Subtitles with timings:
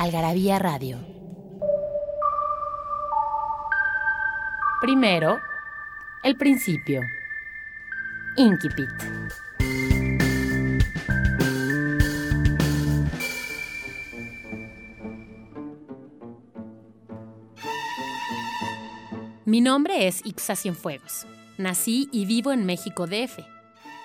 [0.00, 0.98] Algarabía Radio.
[4.80, 5.38] Primero,
[6.22, 7.02] el principio.
[8.38, 8.88] Inquipit.
[19.44, 21.26] Mi nombre es Ixa Cienfuegos.
[21.58, 23.40] Nací y vivo en México DF.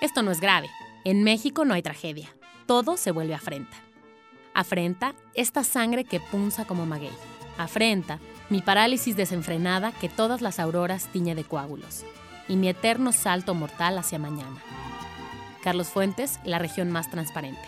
[0.02, 0.68] Esto no es grave.
[1.06, 2.28] En México no hay tragedia.
[2.66, 3.85] Todo se vuelve afrenta.
[4.56, 7.12] Afrenta esta sangre que punza como maguey.
[7.58, 12.06] Afrenta mi parálisis desenfrenada que todas las auroras tiñe de coágulos.
[12.48, 14.56] Y mi eterno salto mortal hacia mañana.
[15.62, 17.60] Carlos Fuentes, la región más transparente.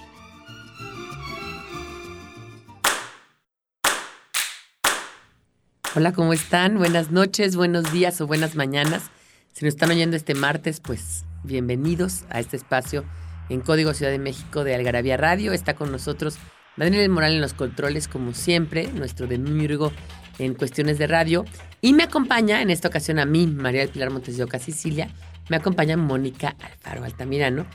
[5.94, 6.78] Hola, ¿cómo están?
[6.78, 9.10] Buenas noches, buenos días o buenas mañanas.
[9.52, 13.04] Si nos están oyendo este martes, pues bienvenidos a este espacio
[13.50, 15.52] en Código Ciudad de México de Algarabía Radio.
[15.52, 16.38] Está con nosotros
[16.78, 19.92] Daniel Moral en los controles, como siempre, nuestro demiurgo
[20.38, 21.44] en cuestiones de radio.
[21.80, 25.10] Y me acompaña en esta ocasión a mí, María del Pilar Montes de Oca, Sicilia.
[25.48, 27.66] Me acompaña Mónica Alfaro Altamirano,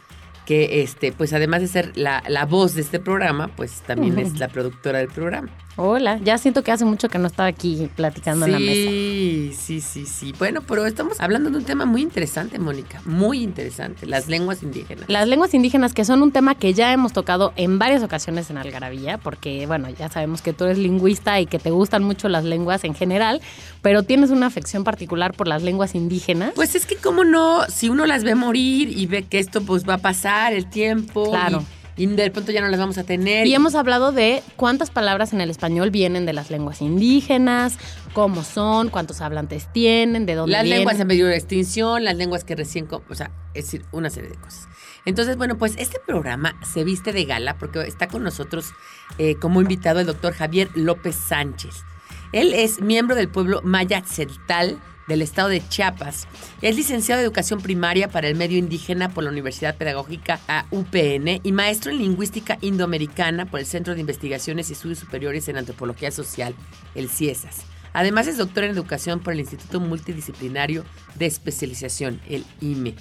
[0.45, 4.39] que este, pues además de ser la, la voz de este programa, pues también es
[4.39, 5.49] la productora del programa.
[5.75, 8.89] Hola, ya siento que hace mucho que no estaba aquí platicando sí, en la mesa.
[8.91, 10.33] Sí, sí, sí, sí.
[10.37, 15.05] Bueno, pero estamos hablando de un tema muy interesante, Mónica, muy interesante, las lenguas indígenas.
[15.09, 18.57] Las lenguas indígenas, que son un tema que ya hemos tocado en varias ocasiones en
[18.57, 22.43] Algarabía, porque, bueno, ya sabemos que tú eres lingüista y que te gustan mucho las
[22.43, 23.41] lenguas en general,
[23.81, 26.51] pero tienes una afección particular por las lenguas indígenas.
[26.53, 27.65] Pues es que, ¿cómo no?
[27.67, 31.31] Si uno las ve morir y ve que esto pues va a pasar el tiempo.
[31.31, 31.63] Claro.
[31.63, 33.45] Y, y de pronto ya no las vamos a tener.
[33.47, 37.77] Y hemos hablado de cuántas palabras en el español vienen de las lenguas indígenas,
[38.13, 40.79] cómo son, cuántos hablantes tienen, de dónde Las vienen.
[40.79, 44.29] lenguas en peligro de extinción, las lenguas que recién, o sea, es decir, una serie
[44.29, 44.67] de cosas.
[45.05, 48.71] Entonces, bueno, pues este programa se viste de gala porque está con nosotros
[49.17, 51.83] eh, como invitado el doctor Javier López Sánchez.
[52.31, 56.27] Él es miembro del pueblo Maya Tzeltal del estado de Chiapas.
[56.61, 60.39] Es licenciado de Educación Primaria para el Medio Indígena por la Universidad Pedagógica
[60.71, 65.57] UPN y maestro en Lingüística Indoamericana por el Centro de Investigaciones y Estudios Superiores en
[65.57, 66.55] Antropología Social,
[66.95, 67.61] el CIESAS.
[67.93, 70.83] Además es doctor en Educación por el Instituto Multidisciplinario
[71.15, 72.95] de Especialización, el IME.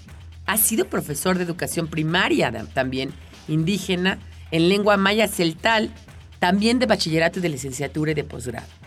[0.47, 3.13] Ha sido profesor de Educación Primaria también
[3.49, 4.19] indígena
[4.51, 5.91] en lengua maya celtal,
[6.39, 8.81] también de bachillerato y de licenciatura y de posgrado.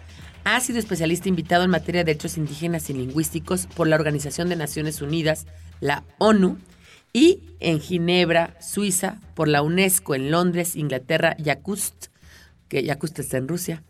[0.47, 4.56] Ha sido especialista invitado en materia de derechos indígenas y lingüísticos por la Organización de
[4.56, 5.47] Naciones Unidas,
[5.79, 6.59] la ONU,
[7.11, 12.11] y en Ginebra, Suiza, por la UNESCO, en Londres, Inglaterra, Yakutsk,
[12.67, 13.84] que Yakutsk está en Rusia,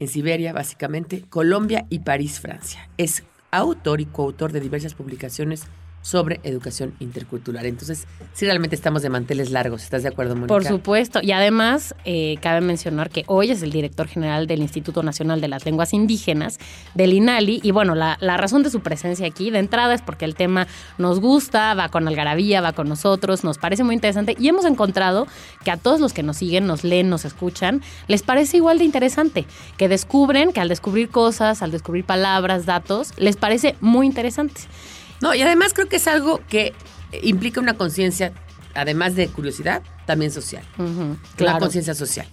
[0.00, 2.90] en Siberia, básicamente, Colombia y París, Francia.
[2.96, 5.66] Es autor y coautor de diversas publicaciones
[6.02, 7.64] sobre educación intercultural.
[7.64, 9.82] Entonces, sí realmente estamos de manteles largos.
[9.82, 10.48] ¿Estás de acuerdo, Mónica?
[10.48, 11.20] Por supuesto.
[11.22, 15.48] Y además, eh, cabe mencionar que hoy es el director general del Instituto Nacional de
[15.48, 16.58] las Lenguas Indígenas,
[16.94, 17.60] del INALI.
[17.62, 20.66] Y bueno, la, la razón de su presencia aquí de entrada es porque el tema
[20.98, 24.36] nos gusta, va con Algarabía, va con nosotros, nos parece muy interesante.
[24.38, 25.26] Y hemos encontrado
[25.64, 28.84] que a todos los que nos siguen, nos leen, nos escuchan, les parece igual de
[28.84, 29.46] interesante.
[29.76, 34.62] Que descubren, que al descubrir cosas, al descubrir palabras, datos, les parece muy interesante.
[35.22, 36.74] No, y además creo que es algo que
[37.22, 38.32] implica una conciencia,
[38.74, 40.64] además de curiosidad, también social.
[41.36, 41.60] Claro.
[41.60, 42.26] conciencia social.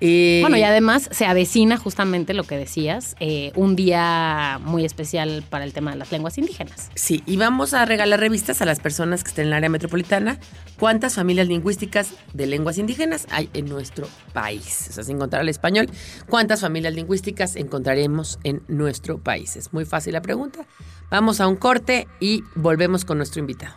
[0.00, 5.44] Eh, Bueno, y además se avecina justamente lo que decías, eh, un día muy especial
[5.48, 6.90] para el tema de las lenguas indígenas.
[6.94, 10.38] Sí, y vamos a regalar revistas a las personas que estén en el área metropolitana.
[10.78, 14.86] ¿Cuántas familias lingüísticas de lenguas indígenas hay en nuestro país?
[14.88, 15.90] O sea, sin contar el español,
[16.28, 19.56] ¿cuántas familias lingüísticas encontraremos en nuestro país?
[19.56, 20.66] Es muy fácil la pregunta.
[21.10, 23.74] Vamos a un corte y volvemos con nuestro invitado.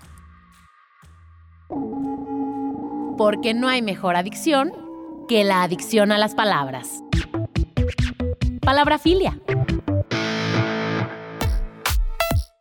[3.17, 4.82] Porque no hay mejor adicción
[5.27, 7.03] que la adicción a las palabras.
[8.61, 9.39] Palabrafilia.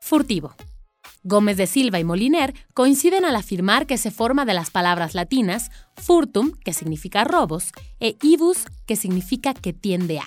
[0.00, 0.54] Furtivo.
[1.24, 5.70] Gómez de Silva y Moliner coinciden al afirmar que se forma de las palabras latinas
[5.96, 7.70] furtum, que significa robos,
[8.00, 10.26] e ibus, que significa que tiende a,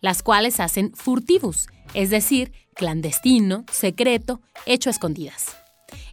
[0.00, 5.56] las cuales hacen furtivus, es decir, clandestino, secreto, hecho a escondidas.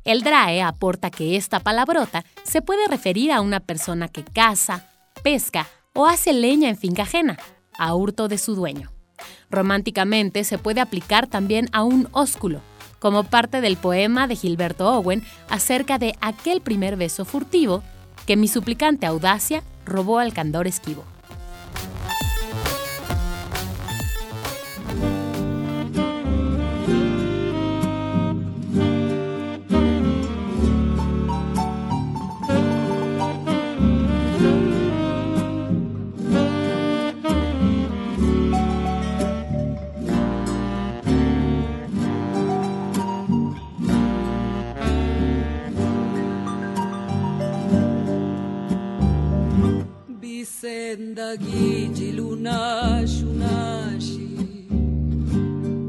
[0.04, 4.89] El DRAE aporta que esta palabrota se puede referir a una persona que caza,
[5.24, 7.38] pesca o hace leña en finca ajena.
[7.78, 8.92] a hurto de su dueño.
[9.50, 12.62] Románticamente se puede aplicar también a un ósculo,
[13.00, 17.82] como parte del poema de Gilberto Owen acerca de aquel primer beso furtivo
[18.26, 21.06] que mi suplicante audacia robó al candor esquivo.
[50.46, 54.30] Senda ghigi lunash unashi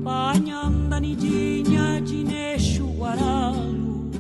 [0.05, 4.11] panyanda nidinha gigna gineshu guaralu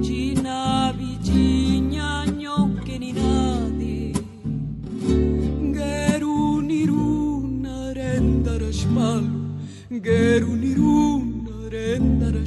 [0.00, 4.16] Gina vigigna gnocche ni nadi
[5.76, 9.40] Geruni runa rendara spalu
[10.02, 12.46] Geruni runa rendara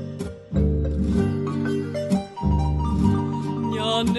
[4.01, 4.17] جان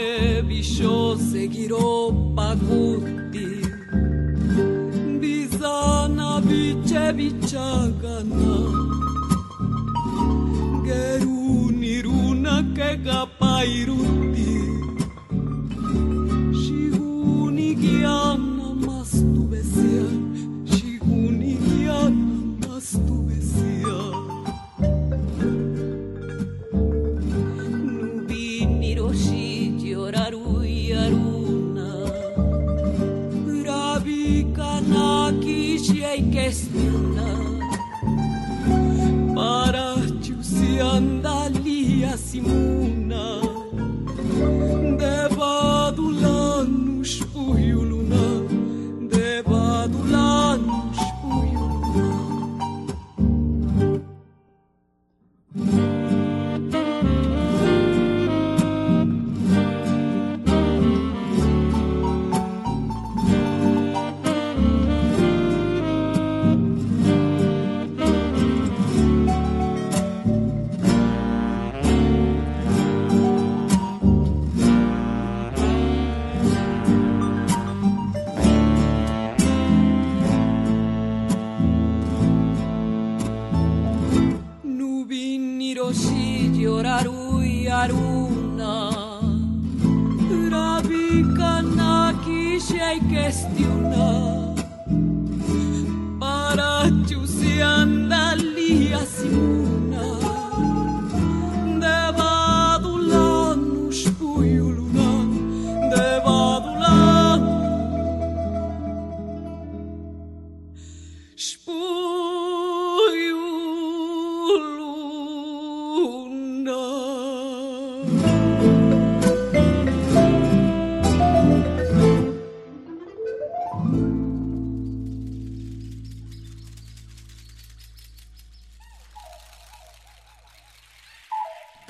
[0.49, 3.63] بیشو سگیرو بغودی
[5.21, 8.59] بیزانا بیچه بیچا گنا
[10.87, 14.02] گرو نیرو نکه گپایرو
[42.39, 42.72] andalia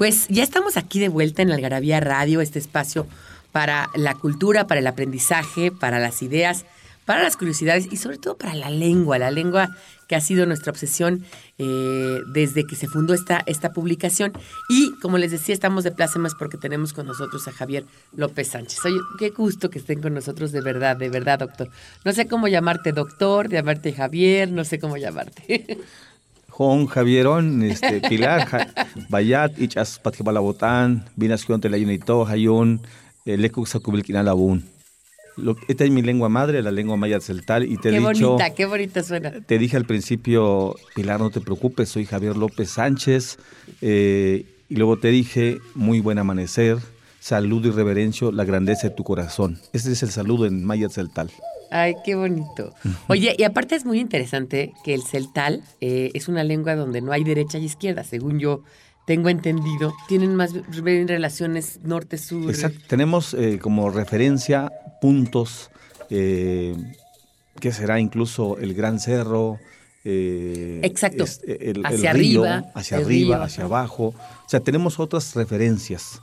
[0.03, 3.07] Pues ya estamos aquí de vuelta en Algarabía Radio, este espacio
[3.53, 6.65] para la cultura, para el aprendizaje, para las ideas,
[7.05, 9.69] para las curiosidades y sobre todo para la lengua, la lengua
[10.09, 11.25] que ha sido nuestra obsesión
[11.59, 14.33] eh, desde que se fundó esta, esta publicación.
[14.69, 18.85] Y como les decía, estamos de plácemas porque tenemos con nosotros a Javier López Sánchez.
[18.85, 21.71] Oye, qué gusto que estén con nosotros de verdad, de verdad, doctor.
[22.05, 25.79] No sé cómo llamarte doctor, llamarte Javier, no sé cómo llamarte.
[26.53, 28.47] Juan Javieron, este, Pilar,
[29.09, 32.81] Bayat, Ichas Patjabalabotan, Vinación Telayunito, Hayun,
[33.25, 34.65] Lekuk Sakubilkinalabun.
[35.39, 38.29] Lo- Esta es mi lengua madre, la lengua maya celtal, y te he qué dicho,
[38.33, 39.31] bonita, qué bonita suena.
[39.41, 43.39] te dije al principio, Pilar, no te preocupes, soy Javier López Sánchez,
[43.81, 46.77] eh, y luego te dije, muy buen amanecer,
[47.19, 49.59] saludo y reverencio la grandeza de tu corazón.
[49.73, 51.31] Ese es el saludo en maya celtal.
[51.73, 52.75] Ay, qué bonito.
[53.09, 57.13] Oye, y aparte es muy interesante que el celtal eh, es una lengua donde no
[57.13, 58.63] hay derecha y izquierda, según yo
[59.07, 59.95] tengo entendido.
[60.07, 60.53] Tienen más
[60.83, 62.51] bien relaciones norte-sur.
[62.51, 62.79] Exacto.
[62.89, 65.71] Tenemos eh, como referencia puntos
[66.11, 66.77] eh,
[67.59, 67.99] ¿qué será?
[68.01, 69.59] Incluso el Gran Cerro.
[70.05, 71.25] eh, Exacto.
[71.25, 74.15] es- el, el Hacia río, arriba, hacia arriba, río, hacia abajo.
[74.45, 76.21] O sea, tenemos otras referencias.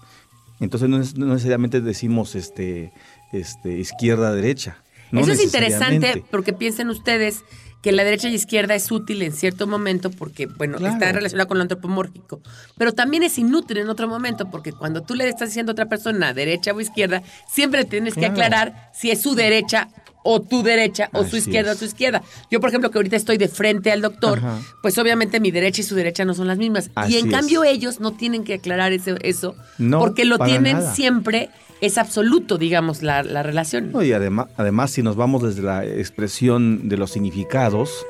[0.60, 2.92] Entonces no, es- no necesariamente decimos este,
[3.32, 4.78] este, izquierda, derecha.
[5.12, 7.44] No Eso es interesante porque piensen ustedes
[7.82, 10.94] que la derecha y izquierda es útil en cierto momento porque, bueno, Claro.
[10.96, 12.42] está relacionada con lo antropomórfico,
[12.78, 15.86] pero también es inútil en otro momento porque cuando tú le estás diciendo a otra
[15.86, 19.88] persona derecha o izquierda, siempre tienes que aclarar si es su derecha
[20.26, 21.78] o tu derecha o su izquierda es.
[21.78, 22.22] o tu izquierda.
[22.52, 24.60] Yo, por ejemplo, que ahorita estoy de frente al doctor, Ajá.
[24.82, 26.92] pues obviamente mi derecha y su derecha no son las mismas.
[26.96, 27.32] Así y en es.
[27.34, 30.94] cambio ellos no tienen que aclarar ese- eso No, porque lo tienen nada.
[30.94, 31.50] siempre,
[31.82, 33.92] es absoluto, digamos, la, la relación.
[33.92, 38.06] No, y además, además, si nos vamos desde la expresión de los significados,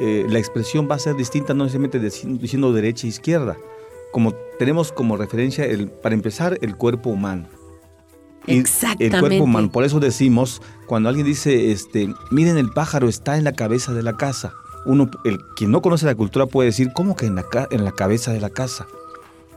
[0.00, 3.56] eh, la expresión va a ser distinta, no necesariamente diciendo derecha e izquierda.
[4.12, 7.48] Como tenemos como referencia, el, para empezar, el cuerpo humano.
[8.46, 9.06] Exactamente.
[9.16, 9.70] El cuerpo humano.
[9.70, 14.02] Por eso decimos, cuando alguien dice, este, miren, el pájaro está en la cabeza de
[14.02, 14.52] la casa.
[14.84, 17.84] Uno, el quien no conoce la cultura puede decir, ¿cómo que en la, ca- en
[17.84, 18.86] la cabeza de la casa?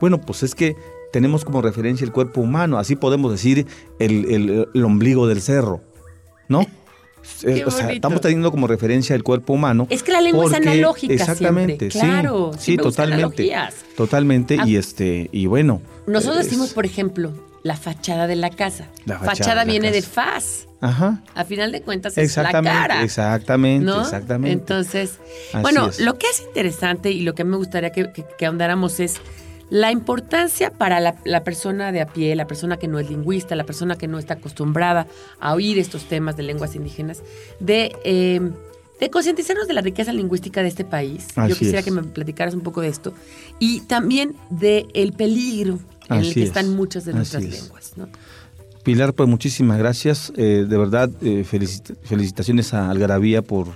[0.00, 0.76] Bueno, pues es que
[1.12, 2.78] tenemos como referencia el cuerpo humano.
[2.78, 3.66] Así podemos decir
[3.98, 5.80] el, el- el ombligo del cerro,
[6.48, 6.66] ¿no?
[7.42, 9.88] Eh, o sea, estamos teniendo como referencia el cuerpo humano.
[9.90, 11.90] Es que la lengua es analógica Exactamente, siempre.
[11.90, 13.52] sí, Claro, sí, totalmente.
[13.96, 14.64] Totalmente, Ah.
[14.64, 15.82] y este, y bueno.
[16.06, 17.32] Nosotros es- decimos, por ejemplo,
[17.64, 18.86] la fachada de la casa.
[19.06, 20.68] La fachada fachada de la viene de faz.
[20.80, 21.20] Ajá.
[21.34, 23.02] A final de cuentas es la cara.
[23.02, 24.02] exactamente, ¿no?
[24.02, 24.52] exactamente.
[24.52, 25.18] Entonces,
[25.52, 25.98] Así bueno, es.
[25.98, 29.16] lo que es interesante y lo que me gustaría que, que- que ahondáramos es
[29.70, 33.56] la importancia para la, la persona de a pie, la persona que no es lingüista,
[33.56, 35.06] la persona que no está acostumbrada
[35.40, 37.22] a oír estos temas de lenguas indígenas,
[37.58, 38.40] de, eh,
[39.00, 41.26] de concientizarnos de la riqueza lingüística de este país.
[41.48, 41.84] Yo quisiera es.
[41.84, 43.12] que me platicaras un poco de esto.
[43.58, 46.48] Y también de el peligro en el que es.
[46.48, 47.62] están muchas de nuestras es.
[47.62, 47.92] lenguas.
[47.96, 48.08] ¿no?
[48.84, 50.32] Pilar, pues muchísimas gracias.
[50.36, 53.66] Eh, de verdad, eh, felicit- felicitaciones a Algarabía por,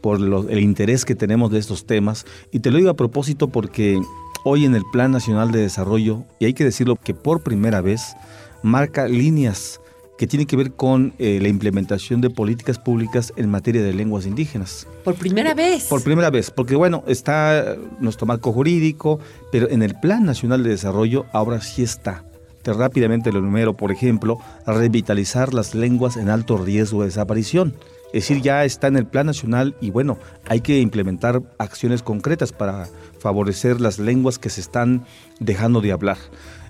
[0.00, 2.24] por lo- el interés que tenemos de estos temas.
[2.52, 4.00] Y te lo digo a propósito porque
[4.44, 8.14] hoy en el Plan Nacional de Desarrollo, y hay que decirlo que por primera vez,
[8.62, 9.80] marca líneas
[10.18, 14.26] que tienen que ver con eh, la implementación de políticas públicas en materia de lenguas
[14.26, 14.86] indígenas.
[15.02, 15.84] Por primera vez.
[15.84, 19.18] Por primera vez, porque bueno, está nuestro marco jurídico,
[19.50, 22.22] pero en el Plan Nacional de Desarrollo ahora sí está.
[22.60, 27.74] Te rápidamente lo enumero, por ejemplo, revitalizar las lenguas en alto riesgo de desaparición.
[28.12, 30.18] Es decir, ya está en el Plan Nacional y bueno,
[30.48, 32.88] hay que implementar acciones concretas para
[33.20, 35.04] favorecer las lenguas que se están
[35.38, 36.18] dejando de hablar.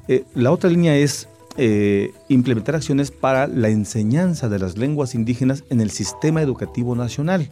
[0.09, 5.65] Eh, la otra línea es eh, implementar acciones para la enseñanza de las lenguas indígenas
[5.71, 7.51] en el sistema educativo nacional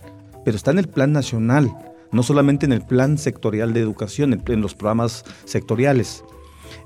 [0.49, 1.77] pero está en el plan nacional,
[2.11, 6.25] no solamente en el plan sectorial de educación, en, los programas sectoriales.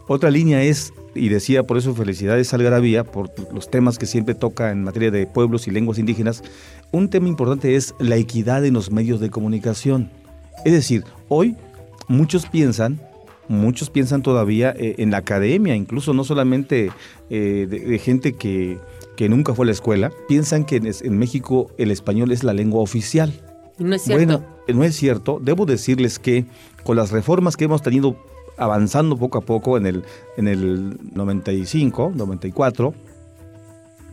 [0.08, 4.34] Otra línea es, y decía por eso felicidades al Garabía, por los temas que siempre
[4.34, 6.42] toca en materia de pueblos y lenguas indígenas,
[6.90, 10.10] un tema importante es la equidad en los medios de comunicación.
[10.64, 11.56] Es decir, hoy
[12.08, 13.00] muchos piensan,
[13.48, 16.90] muchos piensan todavía eh, en la academia, incluso no solamente
[17.30, 18.78] eh, de, de gente que,
[19.16, 22.80] que nunca fue a la escuela, piensan que en, México el español es la lengua
[22.80, 23.32] oficial.
[23.78, 24.24] No es cierto.
[24.24, 25.40] Bueno, eh, no es cierto.
[25.42, 26.44] Debo decirles que
[26.84, 28.16] con las reformas que hemos tenido
[28.58, 30.04] avanzando poco a poco en el,
[30.36, 32.94] en el 95, 94,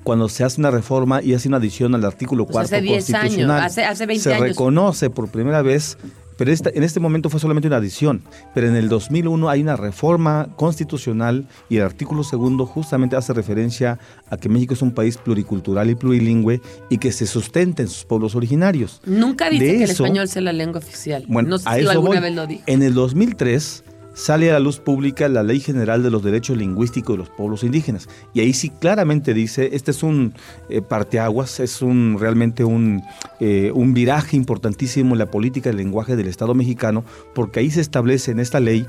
[0.03, 2.93] cuando se hace una reforma y hace una adición al artículo Pues cuarto hace 10
[3.13, 4.48] años, constitucional, hace- hace 20 se años.
[4.48, 5.98] reconoce por primera vez,
[6.39, 8.24] pero esta- en este momento fue solamente una adición,
[8.55, 14.00] pero en el 2001 hay una reforma constitucional y el artículo segundo justamente hace referencia
[14.29, 18.05] a que México es un país pluricultural y plurilingüe y que se sustenta en sus
[18.05, 19.01] pueblos originarios.
[19.05, 21.25] Nunca dice De que el español sea la lengua oficial.
[21.27, 22.19] Bueno, no sé a si eso alguna voy.
[22.22, 22.63] vez lo dije.
[22.65, 23.84] En el 2003
[24.20, 27.64] sale a la luz pública la Ley General de los Derechos Lingüísticos de los Pueblos
[27.64, 28.10] Indígenas.
[28.34, 30.34] Y ahí sí claramente dice, este es un
[30.70, 33.02] eh, parteaguas, es un realmente un,
[33.40, 37.80] eh, un viraje importantísimo en la política del lenguaje del Estado mexicano, porque ahí se
[37.80, 38.86] establece en esta ley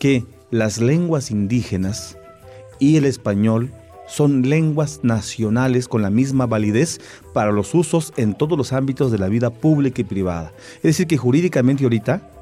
[0.00, 2.18] que las lenguas indígenas
[2.80, 3.70] y el español
[4.08, 7.00] son lenguas nacionales con la misma validez
[7.32, 10.52] para los usos en todos los ámbitos de la vida pública y privada.
[10.78, 12.33] Es decir, que jurídicamente ahorita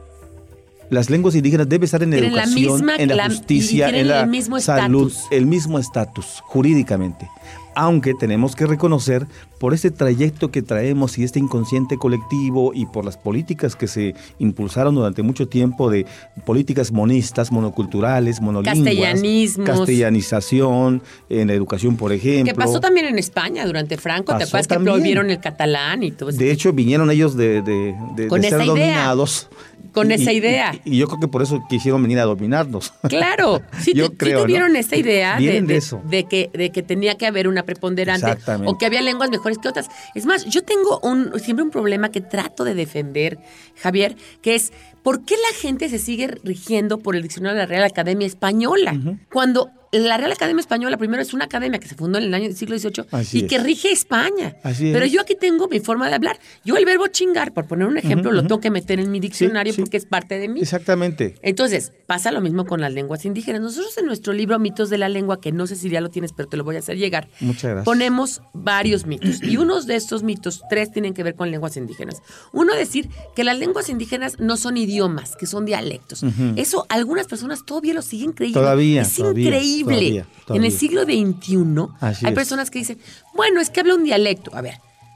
[0.92, 4.08] las lenguas indígenas deben estar en la Tienen la educación, misma en la justicia, en
[4.08, 7.28] la el mismo salud, el mismo estatus jurídicamente.
[7.74, 9.26] Aunque tenemos que reconocer
[9.58, 14.14] por este trayecto que traemos y este inconsciente colectivo y por las políticas que se
[14.38, 16.04] impulsaron durante mucho tiempo de
[16.44, 19.66] políticas monistas, monoculturales, monolingües, Castellanismos.
[19.66, 22.52] castellanización en la educación, por ejemplo.
[22.52, 24.36] Que pasó también en España durante Franco.
[24.36, 26.38] ¿Te acuerdas que prohibieron el catalán y todo eso?
[26.38, 28.66] De hecho, vinieron ellos de, de- de- Con de ser idea.
[28.66, 29.48] dominados
[29.92, 30.74] con Y- esa idea.
[30.84, 32.92] Y, y yo creo que por eso quisieron venir a dominarnos.
[33.08, 34.44] Claro, sí, Yo sí creo, ¿no?
[34.46, 36.00] tuvieron esa idea de, de eso.
[36.04, 38.72] de que, de que tenía que haber una preponderante Exactamente.
[38.72, 39.88] o que había lenguas mejores que otras.
[40.14, 43.38] Es más, yo tengo un, siempre un problema que trato de defender,
[43.80, 47.66] Javier, que es ¿por qué la gente se sigue rigiendo por el diccionario de la
[47.66, 48.98] Real Academia Española?
[49.32, 52.44] Cuando la Real Academia Española primero es una academia que se fundó en el año
[52.44, 54.56] del siglo XVIII Así y que rige España.
[54.62, 55.12] Así Pero es.
[55.12, 56.38] yo aquí tengo mi forma de hablar.
[56.64, 59.74] Yo el verbo chingar, por poner un ejemplo, lo tengo que meter en mi diccionario
[59.74, 59.82] sí.
[59.82, 60.60] porque es parte de mí.
[60.62, 61.34] Exactamente.
[61.42, 63.60] Entonces, pasa lo mismo con las lenguas indígenas.
[63.60, 66.32] Nosotros en nuestro libro Mitos de la Lengua, que no sé si ya lo tienes,
[66.32, 67.84] pero te lo voy a hacer llegar, Muchas gracias.
[67.84, 69.42] ponemos varios mitos.
[69.42, 72.22] Y unos de estos mitos, tres tienen que ver con lenguas indígenas.
[72.54, 74.91] Uno, decir que las lenguas indígenas no son idiomas,
[75.38, 76.24] que son dialectos.
[76.56, 78.60] Eso algunas personas todavía lo siguen creyendo.
[78.60, 79.94] Todavía, Es todavía, increíble.
[79.94, 81.56] todavía, En el siglo XXI
[82.00, 82.34] Así hay es.
[82.36, 82.98] personas que dicen,
[83.34, 84.50] bueno, es que habla un dialecto.
[84.54, 84.74] A ver.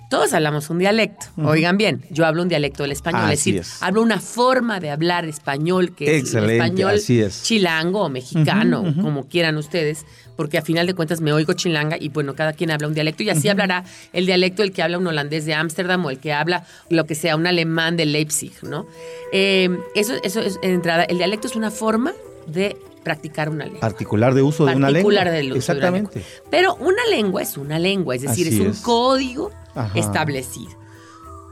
[0.09, 1.27] Todos hablamos un dialecto.
[1.43, 3.83] Oigan bien, yo hablo un dialecto del español, es Así decir, es.
[3.83, 7.43] hablo una forma de hablar español que es el Excelente, español así es.
[7.43, 12.09] chilango o mexicano, como quieran ustedes, porque a final de cuentas me oigo chilanga y
[12.11, 15.07] bueno, cada quien habla un dialecto y así hablará el dialecto el que habla un
[15.07, 18.87] holandés de Ámsterdam o el que habla lo que sea, un alemán de Leipzig, ¿no?
[19.33, 21.05] Eh, eso, eso es en entrada.
[21.05, 22.13] El dialecto es una forma
[22.47, 23.81] de practicar una lengua.
[23.81, 25.11] Particular de uso de una lengua.
[25.13, 26.19] Particular del uso de una Exactamente.
[26.21, 26.49] lengua.
[26.51, 28.81] Pero una lengua es una lengua, es decir, Así es un es.
[28.81, 29.99] código Ajá.
[29.99, 30.71] establecido.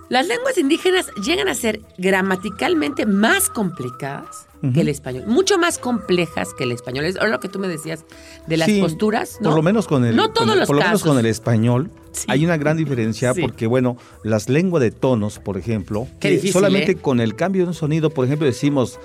[0.08, 6.54] Las lenguas indígenas llegan a ser gramaticalmente más complicadas Que el español, mucho más complejas
[6.56, 7.04] que el español.
[7.04, 8.04] Es lo que tú me decías
[8.46, 9.50] de las Sí, posturas, ¿no?
[9.50, 11.08] Por lo menos con el, No con todos los por lo menos casos.
[11.08, 12.26] con el español Sí.
[12.28, 13.40] hay una gran diferencia Sí.
[13.42, 16.96] porque bueno, las lenguas de tonos, por ejemplo, Qué que difícil, solamente ¿eh?
[16.96, 18.98] con el cambio de un sonido, por ejemplo, decimos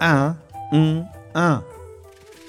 [0.00, 0.36] a,
[0.72, 1.00] mm,
[1.34, 1.62] a.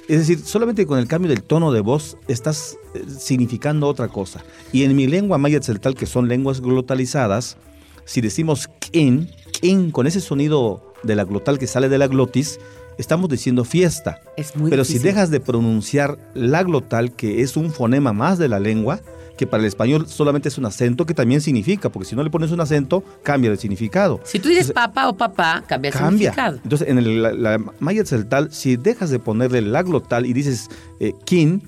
[0.07, 4.43] Es decir, solamente con el cambio del tono de voz estás eh, significando otra cosa.
[4.71, 7.57] Y en mi lengua maya tzeltal, que son lenguas glotalizadas,
[8.05, 12.59] si decimos kin, kin, con ese sonido de la glotal que sale de la glotis,
[12.97, 14.19] estamos diciendo fiesta.
[14.37, 18.47] Es muy Pero si dejas de pronunciar la glotal, que es un fonema más de
[18.49, 19.01] la lengua,
[19.37, 22.29] que para el español solamente es un acento, que también significa, porque si no le
[22.29, 24.21] pones un acento, cambia el significado.
[24.23, 26.31] Si tú dices papá o papá, cambia el cambia.
[26.31, 26.59] significado.
[26.63, 30.69] Entonces, en el- la, la maya tzeltal, si dejas de ponerle la glotal y dices
[31.01, 31.61] eh, kin,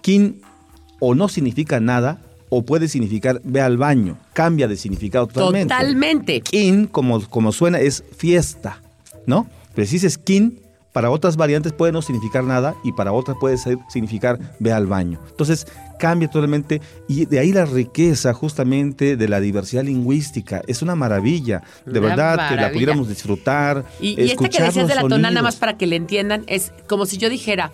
[0.00, 0.40] kin
[0.98, 5.72] o no significa nada, o puede significar ve al baño, cambia de significado totalmente.
[5.72, 6.40] Totalmente.
[6.42, 8.82] Kin, como, como suena, es fiesta,
[9.26, 9.46] ¿no?
[9.74, 10.60] Pero si dices kin,
[10.92, 14.86] para otras variantes puede no significar nada y para otras puede ser- significar ve al
[14.86, 15.18] baño.
[15.30, 15.66] Entonces
[15.98, 20.60] cambia totalmente y de ahí la riqueza justamente de la diversidad lingüística.
[20.66, 23.84] Es una maravilla, de Una verdad, que la pudiéramos disfrutar.
[24.00, 26.72] Y, y esta que decías de la tonal, nada más para que le entiendan, es
[26.88, 27.72] como si yo dijera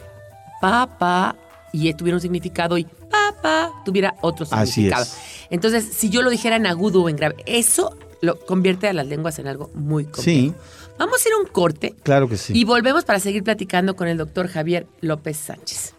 [0.60, 1.36] papá
[1.72, 5.04] y tuviera un significado y papá tuviera otro Así significado.
[5.04, 5.16] es.
[5.50, 9.06] Entonces, si yo lo dijera en agudo o en grave, eso lo convierte a las
[9.06, 10.22] lenguas en algo muy complejo.
[10.22, 10.54] Sí,
[10.98, 12.52] Vamos a ir a un corte claro que sí.
[12.56, 15.94] y volvemos para seguir platicando con el doctor Javier López Sánchez.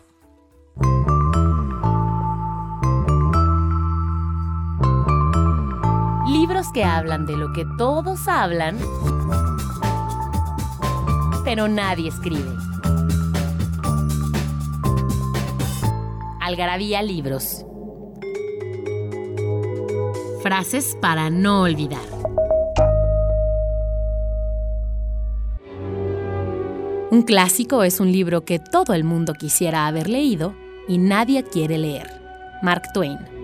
[6.27, 8.77] Libros que hablan de lo que todos hablan,
[11.43, 12.49] pero nadie escribe.
[16.41, 17.65] Algarabía Libros.
[20.41, 21.99] Frases para no olvidar.
[27.11, 30.55] Un clásico es un libro que todo el mundo quisiera haber leído
[30.87, 32.21] y nadie quiere leer.
[32.61, 33.38] Mark Twain.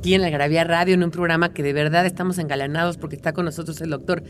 [0.00, 3.34] Aquí en la Gravía Radio en un programa que de verdad estamos engalanados porque está
[3.34, 4.22] con nosotros el doctor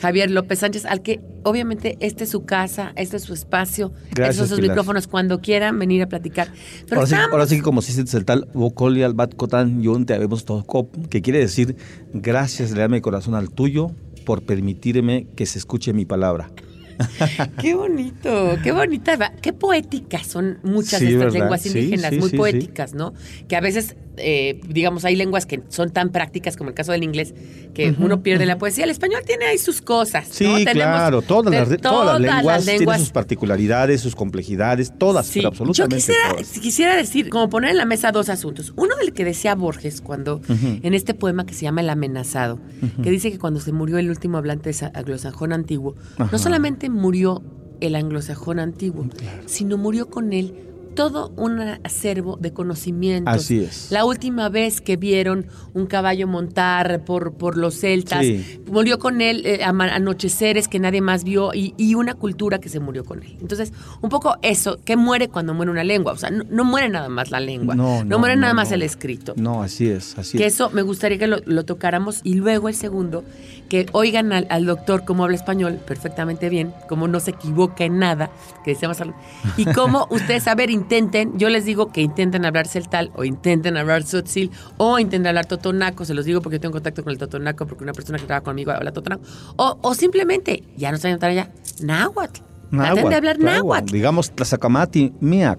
[0.00, 4.30] Javier López Sánchez, al que obviamente este es su casa, este es su espacio, Gracias,
[4.36, 4.70] estos son sus Pilar.
[4.74, 6.48] micrófonos cuando quieran venir a platicar.
[6.86, 9.34] Pero Ahora sí, estábamos- ahora sí que como si se el tal Vocoli al Bat
[9.34, 10.64] Cotan Yun te habemos todo
[11.10, 11.76] que quiere decir
[12.14, 13.90] gracias le da mi corazón al tuyo
[14.24, 16.50] por permitirme que se escuche mi palabra.
[17.60, 21.40] Qué bonito, qué bonita, qué poéticas son muchas Sí, de estas ¿verdad?
[21.40, 23.14] lenguas indígenas, sí, muy poéticas, ¿no?
[23.46, 27.02] Que a veces, eh, digamos, hay lenguas que son tan prácticas como el caso del
[27.02, 27.34] inglés,
[27.74, 28.84] que uno pierde la poesía.
[28.84, 30.26] El español tiene ahí sus cosas.
[30.30, 30.54] Sí, ¿no?
[30.56, 35.26] Tenemos claro, todas las, de- todas las lenguas tienen lenguas sus particularidades, sus complejidades, todas,
[35.26, 36.58] Sí, pero absolutamente Yo quisiera, todas.
[36.58, 38.72] quisiera decir, como poner en la mesa dos asuntos.
[38.76, 42.58] Uno del que decía Borges cuando, en este poema que se llama El amenazado,
[43.02, 45.94] que dice que cuando se murió el último hablante de anglosajón antiguo,
[46.30, 47.42] no solamente murió
[47.80, 49.06] el anglosajón antiguo,
[49.46, 50.54] sino murió con él
[50.98, 53.32] todo un acervo de conocimientos.
[53.36, 53.92] Así es.
[53.92, 58.60] La última vez que vieron un caballo montar por, por los celtas, Sí.
[58.66, 62.80] murió con él eh, anocheceres que nadie más vio y, y una cultura que se
[62.80, 63.36] murió con él.
[63.40, 66.12] Entonces, un poco eso, ¿qué muere cuando muere una lengua?
[66.12, 69.34] O sea, no, no muere nada más la lengua, no, muere nada más el escrito.
[69.36, 70.54] No, así es, así Que es.
[70.54, 72.22] eso me gustaría que lo, lo tocáramos.
[72.24, 73.22] Y luego el segundo,
[73.68, 77.98] que oigan al, al doctor cómo habla español perfectamente bien, cómo no se equivoca en
[77.98, 78.30] nada,
[78.64, 79.14] que decíamos algo.
[79.56, 83.76] Y cómo ustedes, a ver, intenten, yo les digo que intenten hablar celtal, o intenten
[83.76, 87.18] hablar tzotzil, o intenten hablar totonaco, se los digo porque yo tengo contacto con el
[87.18, 89.22] totonaco, porque una persona que trabaja conmigo habla totonaco.
[89.56, 91.50] O, o simplemente, ya no saben allá,
[91.82, 92.40] náhuatl.
[92.70, 93.92] Traten de hablar náhuatl.
[93.92, 95.58] Digamos, Tlazacamati, Miak,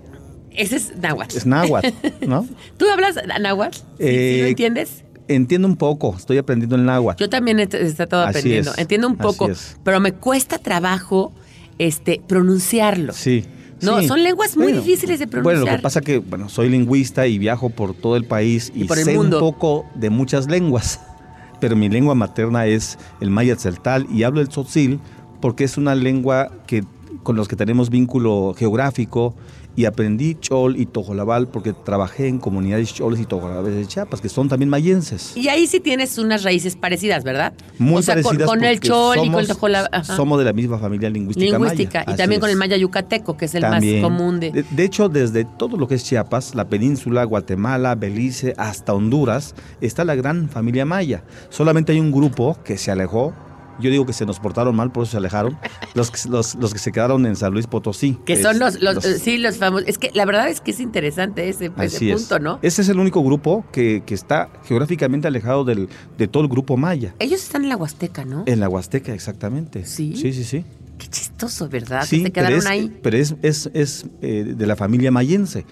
[0.52, 1.38] Ese es náhuatl.
[1.38, 1.88] es náhuatl,
[2.28, 2.48] ¿no?
[2.78, 3.76] ¿Tú hablas náhuatl?
[3.78, 5.04] ¿Sí, sí lo Eh, entiendes?
[5.30, 7.22] Entiendo un poco, estoy aprendiendo el náhuatl.
[7.22, 8.72] Yo también he estado aprendiendo.
[8.72, 9.50] es, Entiendo un poco,
[9.84, 11.32] pero me cuesta trabajo
[11.78, 13.14] este, pronunciarlo.
[13.14, 13.46] Sí.
[13.82, 14.08] No, sí.
[14.10, 15.74] son lenguas muy Bueno, difíciles de Bueno, pronunciar.
[15.74, 18.86] lo que pasa que, bueno, soy lingüista y viajo por todo el país y, Y
[18.86, 19.38] por el sé mundo.
[19.38, 21.00] un poco de muchas lenguas,
[21.62, 25.00] pero mi lengua materna es el maya tzeltal y hablo el tzotzil
[25.40, 26.84] porque es una lengua que
[27.24, 29.36] con los que tenemos vínculo geográfico
[29.80, 34.28] y aprendí chol y tojolabal porque trabajé en comunidades choles y tojolabales de Chiapas, que
[34.28, 35.38] son también mayenses.
[35.38, 37.54] Y ahí sí tienes unas raíces parecidas, ¿verdad?
[37.78, 40.04] Muy o sea, con- parecidas con, el chol y con el somos- tojolabal.
[40.04, 42.00] Somos de la misma familia lingüística, Lingüística.
[42.00, 42.14] maya.
[42.14, 44.02] Y también con el maya yucateco, que es el También.
[44.02, 44.52] más común de...
[44.52, 44.66] de...
[44.70, 50.04] de hecho, desde todo lo que es Chiapas, la península, Guatemala, Belice, hasta Honduras, está
[50.04, 51.24] la gran familia maya.
[51.50, 53.34] Solamente hay un grupo que se alejó.
[53.80, 55.58] Yo digo que se nos portaron mal, por eso se alejaron.
[55.94, 58.18] Los, que- los, los que se quedaron en San Luis Potosí.
[58.26, 59.88] Que Es- son los, los, sí, los famosos.
[59.88, 62.20] Es que la verdad es que es interesante ese, ese Así es.
[62.22, 62.60] punto, ¿no?
[62.62, 66.78] Ese es el único grupo que, que está geográficamente alejado del, de todo el grupo
[66.78, 67.16] maya.
[67.20, 68.44] Ellos están en la Huasteca, ¿no?
[68.46, 69.86] En la Huasteca, exactamente.
[69.86, 70.16] ¿Sí?
[70.16, 70.66] Sí, sí, sí.
[70.98, 72.04] Qué chistoso, ¿verdad?
[72.06, 73.00] Sí, que se pero quedaron es, ahí.
[73.02, 75.66] Pero es, es, es, eh, de la familia mayense.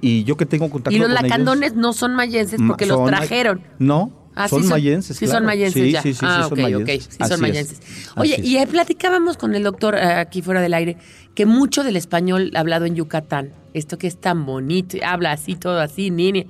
[0.00, 3.06] Y yo que tengo contacto Y los con ellos- lacandones no son mayenses porque los
[3.06, 3.62] trajeron.
[3.78, 5.16] No, Ah, son sí mayenses.
[5.16, 5.38] Sí, claro.
[5.38, 6.02] son mayenses Sí, ya.
[6.02, 7.04] Sí, sí, sí, ah, son ok, mayenses.
[7.10, 7.80] Sí, son es, mayenses.
[8.16, 10.96] Oye, y eh, platicábamos con el doctor eh, aquí fuera del aire
[11.34, 15.80] que mucho del español hablado en Yucatán, esto que es tan bonito, habla así, todo
[15.80, 16.46] así, nini,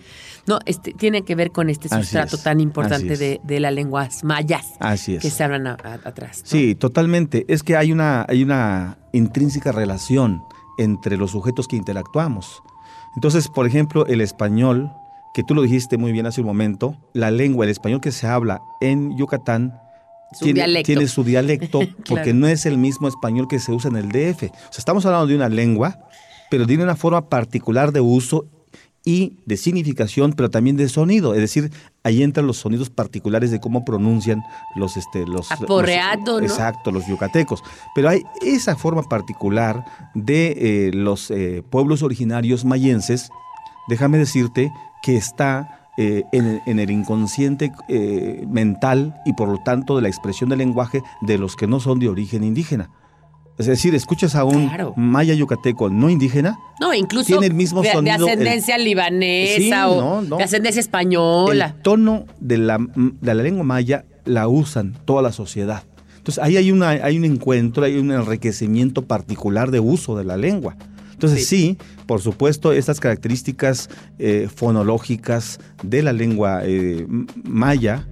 [0.47, 4.23] no, este, tiene que ver con este sustrato es, tan importante de, de las lenguas
[4.23, 5.23] mayas Así es.
[5.23, 6.41] que se hablan a- a- atrás.
[6.43, 6.49] ¿no?
[6.51, 7.45] Sí, totalmente.
[7.49, 10.43] Es que hay una, hay una intrínseca relación
[10.79, 12.63] entre los sujetos que interactuamos.
[13.17, 14.93] Entonces, por ejemplo, el español,
[15.37, 18.27] que tú lo dijiste muy bien hace un momento, la lengua, el español que se
[18.27, 19.79] habla en Yucatán,
[20.33, 24.09] Su tiene, su dialecto porque no es el mismo español que se usa en el
[24.09, 24.45] DF.
[24.45, 25.99] O sea, estamos hablando de una lengua,
[26.51, 28.47] pero tiene una forma particular de uso
[29.05, 31.35] y de significación, pero también de sonido.
[31.35, 31.71] Es decir,
[32.03, 34.43] ahí entran los sonidos particulares de cómo pronuncian
[34.75, 34.97] los...
[34.97, 36.55] Este, los Aporreado, los- ¿no?
[36.55, 37.63] Exacto, los yucatecos.
[37.95, 43.29] Pero hay esa forma particular de eh, los eh, pueblos originarios mayenses,
[43.87, 44.73] déjame decirte,
[45.07, 50.09] que está eh, en, en el inconsciente eh, mental y por lo tanto de la
[50.09, 52.91] expresión del lenguaje de los que no son de origen indígena.
[53.57, 54.93] Es decir, escuchas a un Claro.
[54.97, 59.57] maya yucateco no indígena, No, incluso Tiene el mismo de, de sonido, el- ascendencia libanesa
[59.57, 60.37] Sí, o no, no.
[60.39, 61.73] de ascendencia española.
[61.77, 65.85] el tono de la, de la lengua maya la usan toda la sociedad.
[66.19, 70.37] Entonces ahí hay, una, hay un encuentro, hay un enriquecimiento particular de uso de la
[70.37, 70.77] lengua.
[71.17, 77.07] Entonces sí, por supuesto, estas características eh, fonológicas de la lengua eh,
[77.43, 78.07] maya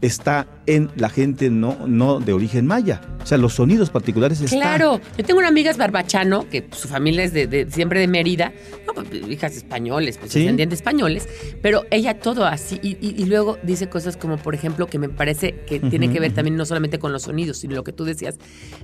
[0.00, 3.00] está en la gente no, no de origen maya.
[3.22, 4.60] O sea, los sonidos particulares están.
[4.60, 8.06] Claro, yo tengo una amiga es barbachano, que su familia es de, de- siempre de
[8.06, 8.52] Mérida,
[8.86, 10.38] no, pues, hijas españoles, pues, Sí.
[10.40, 11.28] descendientes españoles,
[11.62, 15.08] pero ella todo así, y, y- y luego dice cosas como, por ejemplo, que me
[15.08, 18.04] parece que tiene que ver también no solamente con los sonidos, sino lo que tú
[18.04, 18.36] decías,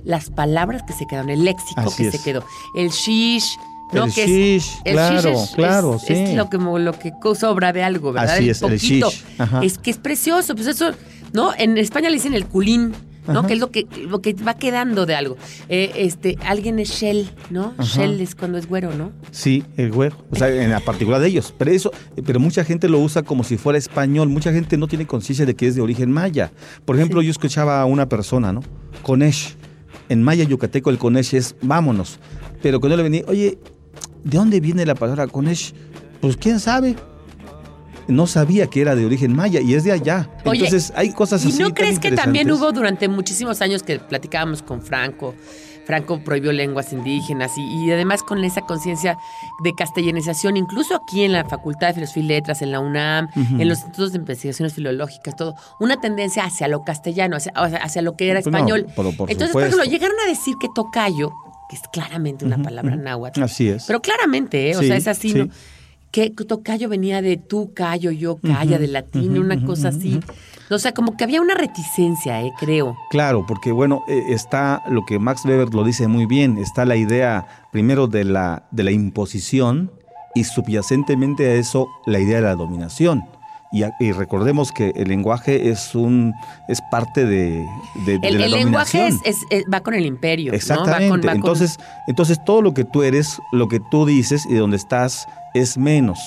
[0.03, 2.15] las palabras que se quedaron, el léxico Así que es.
[2.15, 2.43] se quedó,
[2.75, 3.57] el shish,
[3.93, 4.05] ¿no?
[4.05, 4.29] El que es-
[4.63, 6.13] shish, el claro, shish es- claro, es, sí.
[6.13, 8.35] es lo que, lo que sobra de algo, ¿verdad?
[8.35, 9.09] Así es, el poquito.
[9.09, 9.61] shish, ajá.
[9.63, 10.91] Es que es precioso, pues eso,
[11.33, 11.51] ¿no?
[11.57, 12.93] En España le dicen el culín,
[13.27, 13.39] ¿no?
[13.39, 13.47] Ajá.
[13.47, 15.35] Que es lo que, lo que va quedando de algo.
[15.67, 17.73] Eh, este, alguien es shell, ¿no?
[17.77, 17.83] Ajá.
[18.01, 19.11] Shell es cuando es güero, ¿no?
[19.31, 20.15] Sí, el güero.
[20.31, 21.53] O sea, en la particular de ellos.
[21.57, 21.91] Pero eso,
[22.25, 24.29] pero mucha gente lo usa como si fuera español.
[24.29, 26.51] Mucha gente no tiene conciencia de que es de origen maya.
[26.85, 28.61] Por ejemplo, yo escuchaba a una persona, ¿no?
[29.01, 29.55] Conesh.
[30.07, 32.19] En maya yucateco el conesh es vámonos.
[32.61, 33.57] Pero cuando le venía, oye,
[34.25, 35.73] ¿de dónde viene la palabra conesh?
[36.19, 36.95] Pues quién sabe.
[38.07, 40.29] No sabía que era de origen maya y es de allá.
[40.43, 41.59] Oye, Entonces hay cosas ¿Y así.
[41.59, 45.33] no tan crees que también hubo durante muchísimos años que platicábamos con Franco?
[45.85, 49.17] Franco prohibió lenguas indígenas y, y además con esa conciencia
[49.63, 53.67] de castellanización, incluso aquí en la Facultad de Filosofía y Letras, en la UNAM, en
[53.67, 58.41] los institutos de investigaciones filológicas, todo, una tendencia hacia lo castellano, hacia, lo que era
[58.41, 58.87] Pues no, español.
[58.95, 61.31] pero por Entonces, por ejemplo, llegaron a decir que tocayo,
[61.69, 63.03] que es claramente una palabra ujú.
[63.03, 63.85] náhuatl, Así es.
[63.85, 64.75] pero claramente, ¿eh?
[64.77, 65.37] o sea, es así, sí.
[65.39, 65.49] ¿no?
[66.11, 70.21] Que tocayo venía de tú, callo, yo, calla, Ujú, de latín, una cosa así.
[70.69, 72.53] O sea, como que había una reticencia, ¿eh?
[72.57, 72.95] creo.
[73.09, 76.95] Claro, porque bueno, eh, está lo que Max Weber lo dice muy bien, está la
[76.95, 79.91] idea primero de la, de la imposición
[80.33, 83.23] y subyacentemente a eso la idea de la dominación.
[83.75, 86.33] Y, y recordemos que el lenguaje es un
[86.69, 87.65] es parte de,
[88.05, 89.21] de- de El, la el lenguaje es, dominación.
[89.25, 90.51] es- es- va con el imperio.
[90.51, 90.55] ¿no?
[90.55, 91.05] Exactamente.
[91.05, 94.45] Va con- va con- entonces, entonces todo lo que tú eres, lo que tú dices
[94.49, 96.19] y donde estás es menos.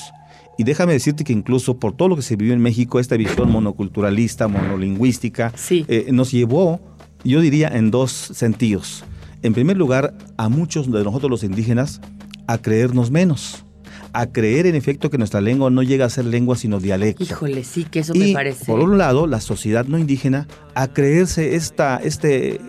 [0.59, 3.51] Y déjame decirte que incluso por todo lo que se vivió en México, esta visión
[3.51, 5.85] monoculturalista, monolingüística, Sí.
[5.89, 6.81] eh, nos llevó,
[7.25, 9.05] yo diría, en dos sentidos.
[9.43, 12.01] En primer lugar, a muchos de nosotros los indígenas
[12.49, 13.65] a creernos menos,
[14.13, 17.23] a creer en efecto que nuestra lengua no llega a ser lengua sino dialecto.
[17.25, 18.65] Híjole, sí, que eso y me parece.
[18.65, 22.61] por un lado, la sociedad no indígena a creerse esta, este,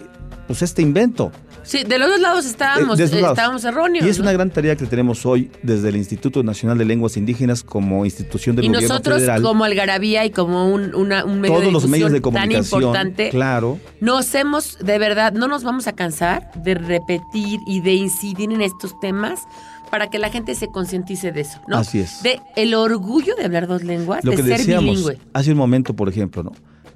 [0.48, 1.32] pues este invento.
[1.62, 3.38] Sí, de los dos lados estábamos, Eh, lados.
[3.38, 4.04] estábamos erróneos.
[4.04, 4.24] Y es ¿no?
[4.24, 8.56] una gran tarea que tenemos hoy desde el Instituto Nacional de Lenguas Indígenas como institución
[8.56, 9.44] del y gobierno nosotros, federal.
[9.44, 12.50] como Algarabía y como un, una- un medio todos de los medios de difusión tan
[12.50, 17.82] comunicación, importante, claro, nos hemos, de verdad, no nos vamos a cansar de repetir y
[17.82, 19.42] de incidir en estos temas,
[19.90, 21.78] para que la gente se concientice de eso, ¿no?
[21.78, 22.22] Así es.
[22.24, 25.18] De el orgullo de hablar dos lenguas, Lo de que ser decíamos bilingüe.
[25.34, 26.52] hace un momento, por ejemplo, ¿no?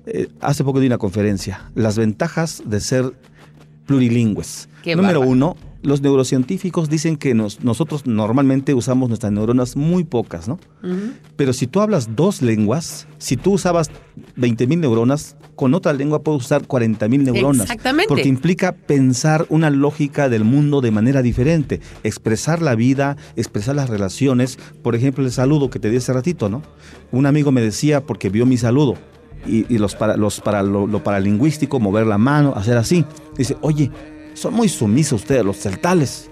[0.05, 3.13] Eh, hace poco di una conferencia, las ventajas de ser
[3.85, 4.69] plurilingües.
[4.83, 5.31] Qué Número bárbaro.
[5.31, 10.57] uno, los neurocientíficos dicen que nos- nosotros normalmente usamos nuestras neuronas muy pocas, ¿no?
[11.35, 13.91] Pero si tú hablas dos lenguas, si tú usabas
[14.35, 17.61] 20.000 neuronas, con otra lengua puedes usar 40.000 neuronas.
[17.63, 18.07] Exactamente.
[18.07, 23.89] Porque implica pensar una lógica del mundo de manera diferente, expresar la vida, expresar las
[23.89, 24.57] relaciones.
[24.81, 26.63] Por ejemplo, el saludo que te di hace ratito, ¿no?
[27.11, 28.95] Un amigo me decía, porque vio mi saludo,
[29.45, 33.03] y, y los para, los para, lo, lo paralingüístico, mover la mano, hacer así.
[33.37, 33.91] Dice, oye,
[34.33, 36.29] son muy sumisos ustedes, los celtales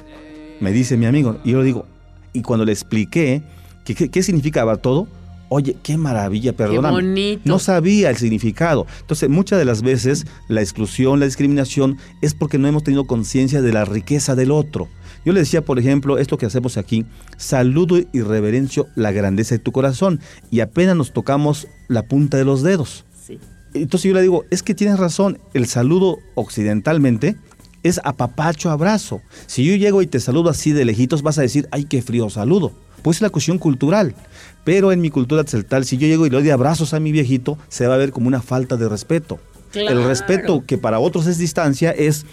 [0.60, 1.40] me dice mi amigo.
[1.44, 1.86] Y yo le digo,
[2.34, 3.42] y cuando le expliqué
[3.86, 5.08] que- que- qué significaba todo,
[5.50, 6.94] oye, qué maravilla, perdóname.
[6.96, 7.42] bonito.
[7.46, 8.86] No sabía el significado.
[9.02, 13.62] Entonces, muchas de las veces la exclusión, la discriminación es porque no hemos tenido conciencia
[13.62, 14.88] de la riqueza del otro.
[15.26, 17.06] Yo le decía, por ejemplo, esto que hacemos aquí,
[17.38, 20.20] saludo y reverencio la grandeza de tu corazón.
[20.52, 23.04] Y apenas nos tocamos la punta de los dedos.
[23.28, 23.38] Sí.
[23.74, 27.36] Entonces yo le digo, es que tienes razón, el saludo occidentalmente
[27.84, 29.22] es apapacho, abrazo.
[29.48, 32.30] Si yo llego y te saludo así de lejitos, vas a decir, ay, qué frío
[32.30, 32.72] saludo.
[33.02, 34.16] Pues es la cuestión cultural.
[34.64, 37.58] Pero en mi cultura celtal, si yo llego y le doy abrazos a mi viejito,
[37.68, 39.40] se va a ver como una falta de respeto.
[39.72, 40.02] Claro.
[40.02, 42.26] El respeto que para otros es distancia es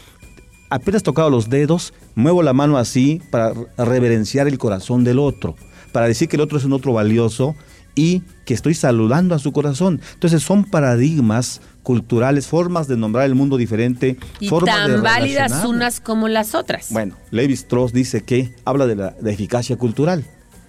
[0.70, 5.56] apenas tocado los dedos, muevo la mano así para reverenciar el corazón del otro,
[5.92, 7.54] para decir que el otro es un otro valioso
[7.94, 10.00] y que estoy saludando a su corazón.
[10.14, 15.64] Entonces son paradigmas culturales, formas de nombrar el mundo diferente, Y formas de tan válidas
[15.64, 16.88] unas como las otras.
[16.90, 20.22] Bueno, Levi Strauss dice que habla de la de eficacia cultural.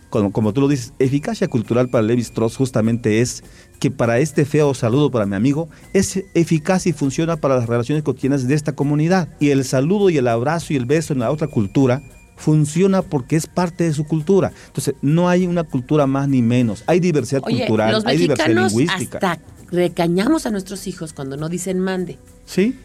[0.10, 3.44] Como, como tú lo dices, eficacia cultural para Levi Strauss justamente es
[3.82, 8.06] que para este feo saludo para mi amigo es eficaz y funciona para las relaciones
[8.06, 9.28] cotidianas de esta comunidad.
[9.42, 12.02] Y el saludo y el abrazo y el beso en la otra cultura
[12.38, 14.54] funciona porque es parte de su cultura.
[14.68, 16.86] Entonces, no hay una cultura más ni menos.
[16.88, 19.18] Hay diversidad Oye, cultural, los hay diversidad lingüística.
[19.18, 22.18] hasta recañamos a nuestros hijos cuando no dicen mande.
[22.46, 22.78] ¿Sí?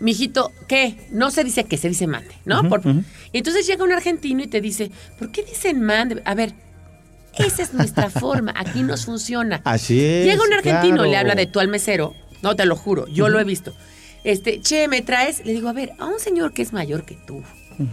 [0.00, 0.96] Mijito, ¿qué?
[1.12, 2.68] No se dice que se dice mande, ¿no?
[2.68, 2.82] Por-.
[3.32, 6.22] Y entonces llega un argentino y te dice, ¿por qué dicen mande?
[6.24, 6.54] A ver,
[7.38, 9.60] esa es nuestra forma, aquí nos funciona.
[9.64, 10.26] Así es.
[10.26, 11.10] Llega un argentino, claro.
[11.10, 13.74] le habla de tú al mesero, no te lo juro, yo lo he visto.
[14.24, 15.44] Este, che, ¿me traes?
[15.44, 17.42] Le digo, a ver, a un señor que es mayor que tú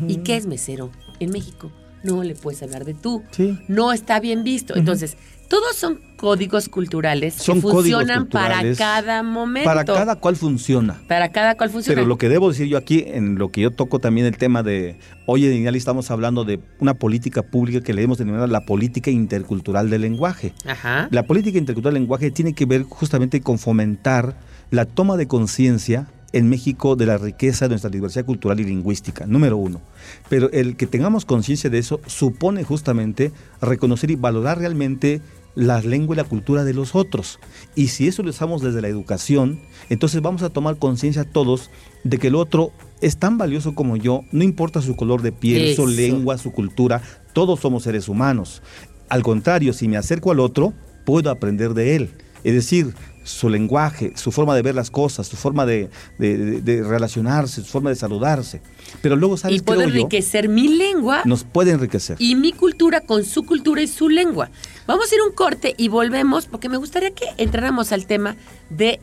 [0.08, 1.71] y que es mesero en México,
[2.04, 3.23] no le puedes hablar de tú.
[3.32, 3.58] Sí.
[3.67, 4.75] No está bien visto.
[4.75, 5.17] Entonces,
[5.49, 9.67] todos son códigos culturales Son que funcionan para cada momento.
[9.67, 11.01] Para cada cual funciona.
[11.07, 11.95] Para cada cual funciona.
[11.95, 14.62] Pero lo que debo decir yo aquí, en lo que yo toco también el tema
[14.62, 18.62] de, hoy en Inali estamos hablando de una política pública que le hemos denominado la
[18.62, 20.53] política intercultural del lenguaje.
[20.65, 21.07] Ajá.
[21.09, 24.35] La política intercultural del lenguaje tiene que ver justamente con fomentar
[24.69, 29.25] la toma de conciencia en México de la riqueza de nuestra diversidad cultural y lingüística,
[29.25, 29.81] número uno.
[30.29, 33.31] Pero el que tengamos conciencia de eso supone justamente
[33.62, 35.21] reconocer y valorar realmente
[35.60, 37.39] la lengua y la cultura de los otros.
[37.76, 41.69] Y si eso lo usamos desde la educación, entonces vamos a tomar conciencia todos
[42.04, 45.76] de que el otro es tan valioso como yo, no importa su color de piel,
[45.76, 47.02] su lengua, su cultura,
[47.34, 48.62] todos somos seres humanos.
[49.10, 50.74] Al contrario, si me acerco al otro,
[51.06, 52.10] puedo aprender de él.
[52.45, 56.62] Es decir, su lenguaje, su forma de ver las cosas, su forma de, de- de-
[56.62, 58.62] de relacionarse, su forma de saludarse.
[59.01, 59.82] Pero luego, ¿sabes Y yo?
[59.82, 62.17] enriquecer mi lengua Nos puede enriquecer.
[62.19, 64.49] y mi cultura con su cultura y su lengua.
[64.88, 68.36] Vamos a ir un corte y volvemos porque me gustaría que entráramos al tema
[68.69, 68.99] de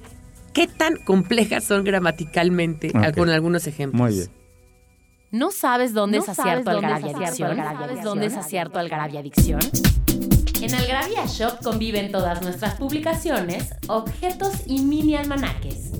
[0.52, 4.00] qué tan complejas son gramaticalmente con algunos ejemplos.
[4.00, 4.28] Muy bien.
[5.32, 7.56] ¿No sabes dónde ¿No es acierto Algarabia Adicción?
[7.56, 9.60] ¿Sabes dónde es acierto Algarabia Adicción?
[10.60, 15.92] En Algarabia Shop conviven todas nuestras publicaciones, objetos y mini almanaques.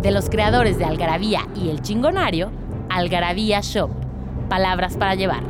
[0.00, 2.50] De los creadores de Algarabía y El Chingonario,
[2.88, 3.90] Algarabía Shop.
[4.48, 5.42] Palabras para llevar.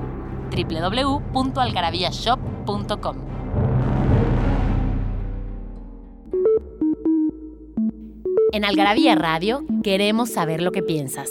[0.51, 3.17] www.algarabíashop.com
[8.53, 11.31] En Algarabía Radio queremos saber lo que piensas.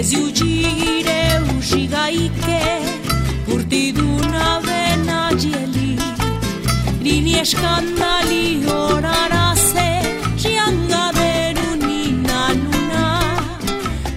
[0.00, 2.60] Ez jutxire usi gaike
[3.52, 5.92] Urtiduna den ajeli
[7.04, 9.90] Nini eskandali horara ze
[10.42, 13.04] Sianga beru nina luna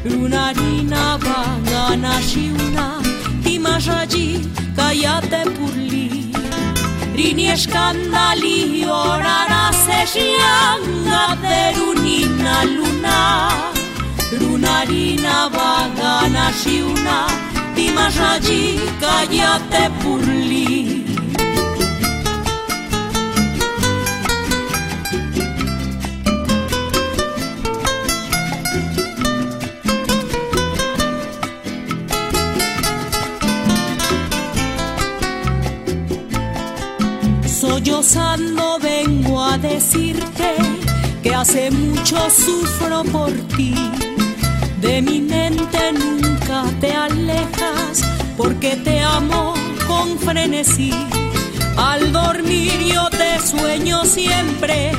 [0.06, 2.88] Lunarina bagana siuna
[3.44, 4.28] Timajaji
[4.78, 6.08] kaiate purli.
[7.18, 13.20] Rini eskandali horara ze Sianga beru nina luna
[14.44, 14.74] luna.
[14.84, 17.28] Lunarina vagana shiuna,
[17.76, 21.04] di Majaji, cállate purli.
[37.46, 40.56] Sollozando vengo a decirte
[41.22, 43.74] que hace mucho sufro por ti.
[44.84, 48.04] De mi mente nunca te alejas
[48.36, 49.54] porque te amo
[49.88, 50.92] con frenesí.
[51.78, 54.92] Al dormir yo te sueño siempre,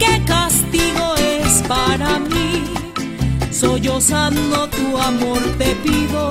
[0.00, 2.64] qué castigo es para mí.
[3.52, 6.30] Sollozando tu amor te pido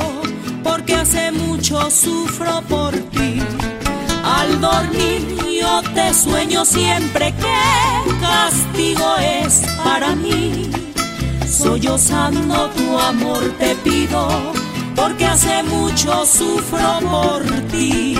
[0.61, 3.39] porque hace mucho sufro por ti.
[4.25, 5.21] Al dormir
[5.57, 10.78] yo te sueño siempre que castigo es para mí.
[11.59, 14.53] Sollozando tu amor te pido,
[14.95, 18.15] porque hace mucho sufro por ti.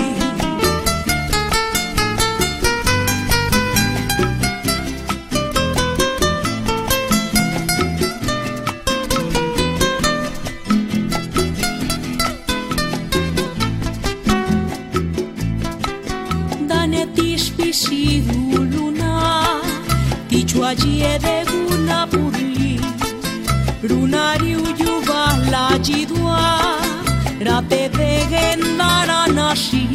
[16.68, 18.22] Dane tishpishi
[18.70, 19.62] luna,
[20.28, 21.39] tichua de
[26.00, 26.80] bidua
[27.46, 29.88] Rate degen dara nasi.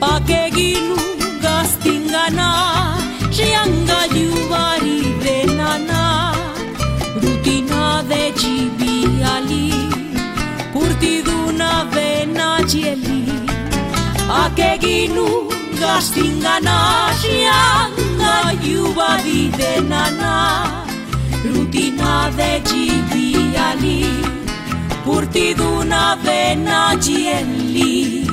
[0.00, 0.96] Pake gilu
[1.42, 2.48] gaztingana
[3.36, 6.02] Sianga jubari denana.
[7.22, 9.68] Rutina de jibiali
[10.80, 13.24] Urtiduna bena jeli
[14.28, 15.28] Pake gilu
[15.80, 16.76] gaztingana
[17.20, 18.34] Sianga
[18.64, 20.34] jubari denana.
[21.44, 24.39] Rutina de jibiali Rutina de jibiali
[25.10, 28.26] jibiali Purtiduna vena jieli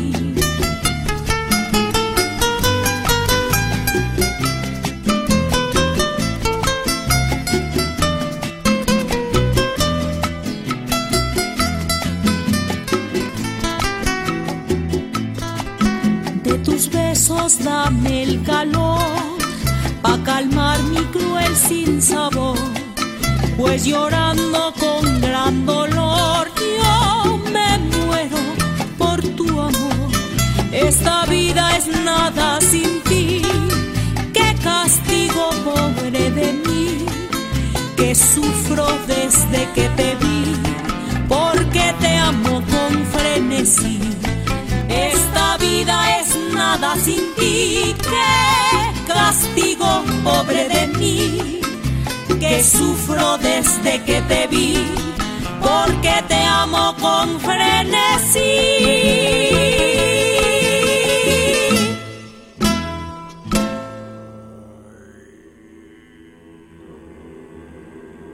[16.43, 18.99] De tus besos dame el calor,
[20.01, 22.76] pa' calmar mi cruel sin sabor.
[23.57, 28.37] Pues llorando con gran dolor, yo me muero
[28.99, 30.11] por tu amor.
[30.71, 33.41] Esta vida es nada sin ti,
[34.31, 37.05] qué castigo pobre de mí,
[37.95, 40.55] que sufro desde que te vi,
[41.27, 43.99] porque te amo con frenesí.
[44.87, 51.56] Esta vida es nada sin ti, qué castigo pobre de mí,
[52.39, 54.75] que sufro desde que te vi,
[55.61, 58.37] porque te amo con frenesí.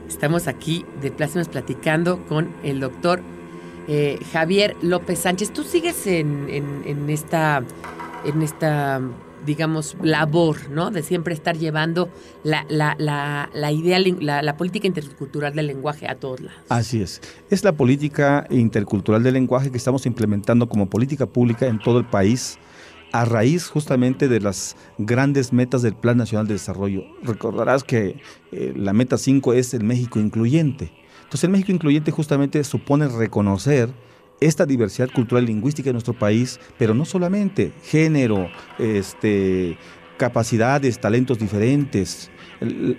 [0.08, 3.20] Estamos aquí de Plácemes platicando con el doctor
[3.88, 5.52] eh, Javier López Sánchez.
[5.52, 7.62] Tú sigues en, en- en esta,
[8.24, 9.00] en esta,
[9.44, 10.90] digamos, labor, ¿no?
[10.90, 12.08] De siempre estar llevando
[12.42, 16.60] la, la, la, la idea, la política intercultural del lenguaje a todos lados.
[16.68, 17.20] Así es.
[17.50, 22.04] Es la política intercultural del lenguaje que estamos implementando como política pública en todo el
[22.04, 22.58] país
[23.14, 27.04] a raíz justamente de las grandes metas del Plan Nacional de Desarrollo.
[27.22, 28.20] Recordarás que
[28.50, 30.90] eh, la meta 5 es el México incluyente.
[31.22, 33.90] Entonces el México incluyente justamente supone reconocer
[34.40, 38.48] esta diversidad cultural y lingüística de nuestro país, pero no solamente género,
[38.78, 39.78] este,
[40.16, 42.30] capacidades, talentos diferentes,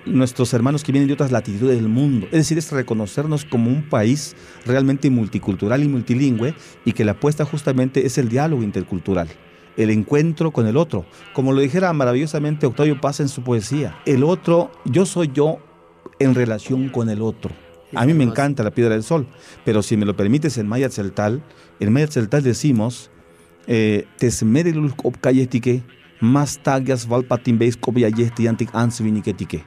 [0.05, 2.27] nuestros hermanos que vienen de otras latitudes del mundo.
[2.27, 6.53] Es decir, es reconocernos como un país realmente multicultural y multilingüe
[6.83, 9.27] y que la apuesta justamente es el diálogo intercultural.
[9.77, 11.05] El encuentro con el otro.
[11.33, 15.59] Como lo dijera maravillosamente Octavio Paz en su poesía, el otro, yo soy yo
[16.19, 17.51] en relación con el otro.
[17.93, 19.27] A mí me encanta la piedra del sol,
[19.63, 21.43] pero si me lo permites en Maya Tzeltal,
[21.79, 23.09] en Maya Tzeltal decimos,
[23.67, 25.81] eh, tesmerilul kopkayetike,
[26.21, 29.63] más tagias valpatimbeis kopyayestiantik ansviniketike.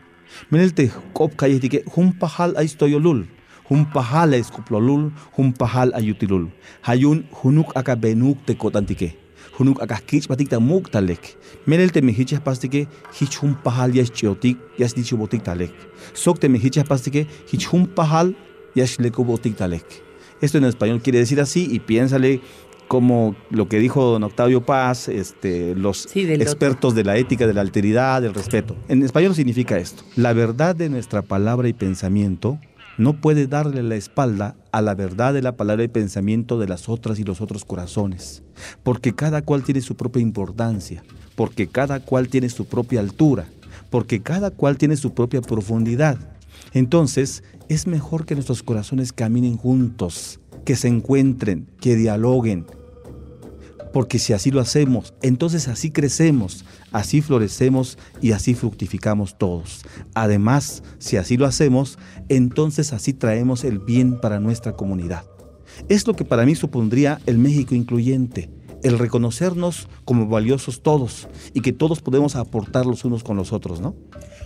[0.51, 3.25] Menelte kopkayetike, hum pahal aistoyolul,
[3.71, 6.49] aiskoplolul, hum pahal ayutilul.
[6.83, 9.15] Hayun hunuk aka benuk tekotantike.
[9.59, 11.37] Hunuk aka kich batikta muktalek.
[11.67, 15.73] Menelte mehichas pastike, hich hum pahal yas chiotik, yas dichubotik talek.
[16.15, 18.35] Sokte mehichas pastike, hich hum pahal
[18.75, 20.03] yas lekubotik talek.
[20.41, 22.41] Esto en español quiere decir así y piénsale
[22.89, 26.51] como lo que dijo don Octavio Paz, este, los Sí, del otro.
[26.51, 28.77] expertos de la ética, de la alteridad, del respeto.
[28.89, 30.03] En español significa esto.
[30.17, 32.59] La verdad de nuestra palabra y pensamiento
[32.97, 36.89] no puede darle la espalda a la verdad de la palabra y pensamiento de las
[36.89, 38.43] otras y los otros corazones,
[38.83, 41.05] porque cada cual tiene su propia importancia,
[41.37, 43.47] porque cada cual tiene su propia altura,
[43.91, 46.19] porque cada cual tiene su propia profundidad.
[46.73, 52.67] Entonces, es mejor que nuestros corazones caminen juntos, que se encuentren, que dialoguen,
[53.93, 59.85] porque si así lo hacemos, entonces así crecemos, así florecemos y así fructificamos todos.
[60.15, 65.25] Además, si así lo hacemos, entonces así traemos el bien para nuestra comunidad.
[65.89, 68.51] Es lo que para mí supondría el México incluyente,
[68.83, 73.81] el reconocernos como valiosos todos y que todos podemos aportar los unos con los otros,
[73.81, 73.95] ¿no?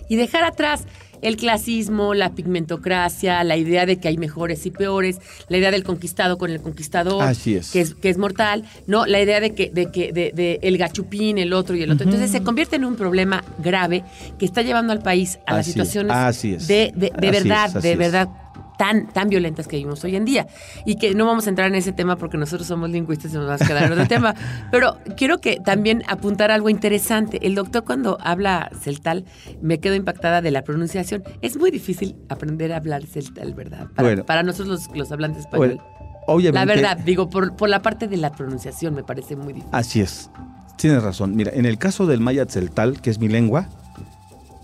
[0.09, 0.85] Y dejar atrás
[1.23, 5.83] el clasismo, la pigmentocracia, la idea de que hay mejores y peores, la idea del
[5.83, 7.71] conquistado con el conquistador, Así es.
[7.71, 10.77] Que, es que es mortal, no, la idea de que, de que, de, de el
[10.77, 12.05] gachupín, el otro y el otro.
[12.05, 14.03] Entonces se convierte en un problema grave
[14.37, 16.67] que está llevando al país a las es, situaciones así es.
[16.67, 18.29] de, de, de Así verdad, de verdad
[18.77, 20.47] tan, tan violentas que vivimos hoy en día.
[20.85, 23.45] Y que no vamos a entrar en ese tema porque nosotros somos lingüistas y nos
[23.47, 24.35] vamos a quedar en otro tema.
[24.71, 27.45] Pero quiero que también apuntar algo interesante.
[27.45, 29.25] El doctor cuando habla celtal,
[29.61, 31.23] me quedo impactada de la pronunciación.
[31.41, 33.87] Es muy difícil aprender a hablar celtal, ¿verdad?
[33.95, 34.25] Para, Bueno.
[34.25, 35.79] para nosotros los, los hablantes español.
[35.81, 35.83] Bueno,
[36.27, 39.69] obviamente, la verdad, digo, por, por la parte de la pronunciación me parece muy difícil.
[39.73, 40.29] Así es.
[40.77, 41.35] Tienes razón.
[41.35, 43.67] Mira, en el caso del maya tzeltal, que es mi lengua,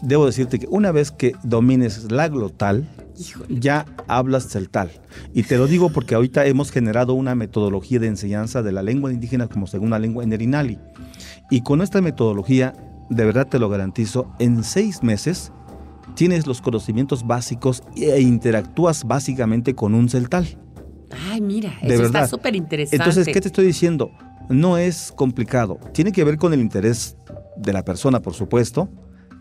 [0.02, 2.88] debo decirte que una vez que domines la glotal,
[3.18, 3.60] Híjole.
[3.60, 4.90] ya hablas celtal.
[5.34, 9.12] Y te lo digo porque ahorita hemos generado una metodología de enseñanza de la lengua
[9.12, 10.80] indígena como segunda lengua en el INALI.
[11.52, 12.74] Y con esta metodología,
[13.10, 15.52] de verdad te lo garantizo, en seis meses
[16.16, 20.48] tienes los conocimientos básicos e interactúas básicamente con un celtal.
[21.32, 22.24] Ay, mira, De eso verdad.
[22.24, 22.96] está súper interesante.
[22.98, 24.12] Entonces, ¿qué te estoy diciendo?
[24.50, 25.80] No es complicado.
[25.94, 27.18] Tiene que ver con el interés
[27.58, 28.90] de la persona, por supuesto,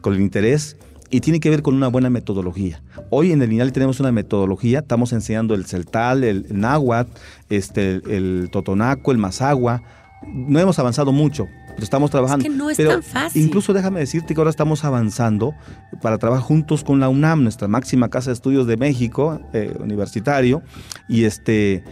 [0.01, 0.77] con el interés
[1.11, 2.83] y tiene que ver con una buena metodología.
[3.11, 7.11] Hoy en el INALI tenemos una metodología, estamos enseñando el celtal, el náhuatl,
[7.49, 9.83] este, el, el totonaco, el mazagua.
[10.27, 12.43] No hemos avanzado mucho, pero estamos trabajando.
[12.43, 13.41] que no es Pero tan fácil.
[13.41, 15.55] Incluso déjame decirte que ahora estamos avanzando
[16.03, 20.63] para trabajar juntos con la UNAM, nuestra máxima casa de estudios de México, eh, universitario,
[21.09, 21.85] y este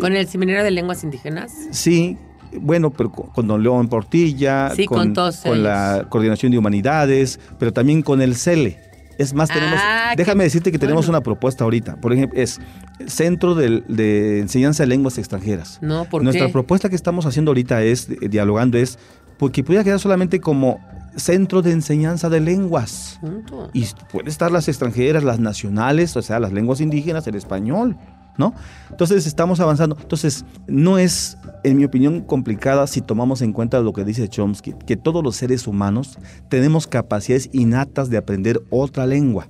[0.00, 1.52] Con el Seminario de Lenguas Indígenas.
[1.72, 2.16] Sí,
[2.60, 5.14] bueno, pero con, don León Portilla, Sí, con
[5.62, 8.78] la Coordinación de Humanidades, pero también con el CELE.
[9.18, 11.18] Es más, tenemos, Ah, déjame decirte que tenemos bueno.
[11.18, 11.96] una propuesta ahorita.
[11.96, 12.60] Por ejemplo, es
[13.06, 15.78] Centro de, Enseñanza de Lenguas Extranjeras.
[15.82, 16.52] No, ¿por Nuestra qué?
[16.52, 18.98] propuesta que estamos haciendo ahorita es, eh, dialogando, es
[19.38, 20.80] porque pudiera quedar solamente como
[21.16, 23.18] Centro de Enseñanza de Lenguas.
[23.20, 23.68] Punto.
[23.74, 27.96] Y puede estar las extranjeras, las nacionales, o sea, las lenguas indígenas, el español,
[28.38, 28.54] ¿no?
[28.90, 29.96] Entonces estamos avanzando.
[30.00, 34.74] Entonces, no es, en mi opinión, complicada si tomamos en cuenta lo que dice Chomsky,
[34.86, 36.18] que todos los seres humanos
[36.48, 39.48] tenemos capacidades innatas de aprender otra lengua.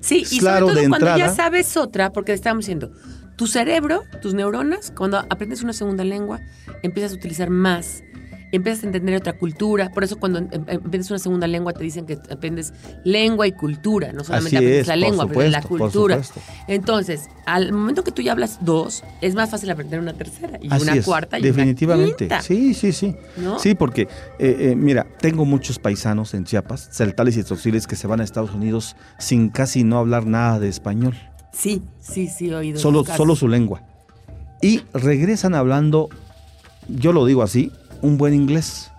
[0.00, 2.92] Sí, y Claro, sobre todo cuando ya sabes otra, porque estamos diciendo,
[3.36, 6.40] tu cerebro, tus neuronas, cuando aprendes una segunda lengua,
[6.82, 8.02] empiezas a utilizar más,
[8.52, 9.90] empiezas a entender otra cultura.
[9.90, 12.72] Por eso cuando em- em- aprendes una segunda lengua te dicen que aprendes
[13.04, 16.20] lengua y cultura, no solamente Así aprendes es, la lengua, aprendes la cultura.
[16.66, 20.68] Entonces, al momento que tú ya hablas dos, es más fácil aprender una tercera y
[20.72, 22.26] Así una es, cuarta y definitivamente.
[22.26, 22.42] una quinta.
[22.42, 23.16] Sí, sí, sí.
[23.36, 23.58] ¿No?
[23.58, 24.02] Sí, porque,
[24.38, 28.24] eh, eh, mira, tengo muchos paisanos en Chiapas, celtales y tzoxiles, que se van a
[28.24, 31.14] Estados Unidos sin casi no hablar nada de español.
[31.52, 32.78] Sí, sí, sí, he oído.
[32.78, 33.82] solo, solo su lengua.
[34.62, 36.08] Y regresan hablando,
[36.88, 37.72] yo lo digo así,
[38.02, 38.90] un buen inglés.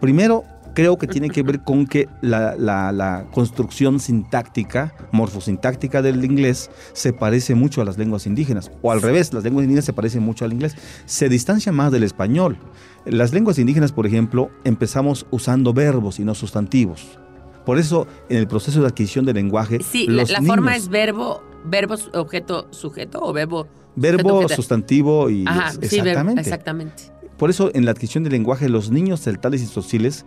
[0.00, 0.44] Primero,
[0.74, 6.70] creo que tiene que ver con que la, la- la construcción sintáctica, morfosintáctica del inglés,
[6.92, 8.70] se parece mucho a las lenguas indígenas.
[8.82, 10.76] O al revés, las lenguas indígenas se parecen mucho al inglés.
[11.06, 12.56] Se distancia más del español.
[13.04, 17.18] Las lenguas indígenas, por ejemplo, empezamos usando verbos y no sustantivos.
[17.66, 20.84] Por eso, en el proceso de adquisición del lenguaje, Sí, la, los la forma niños-
[20.84, 23.66] es verbo, verbo, objeto, sujeto o verbo.
[23.96, 27.10] Verbo, sujeto, sustantivo y Ajá, es- sí, verbo, exactamente.
[27.40, 30.26] Por eso en la adquisición del lenguaje los niños celtales y sociles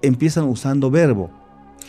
[0.00, 1.30] empiezan usando verbo.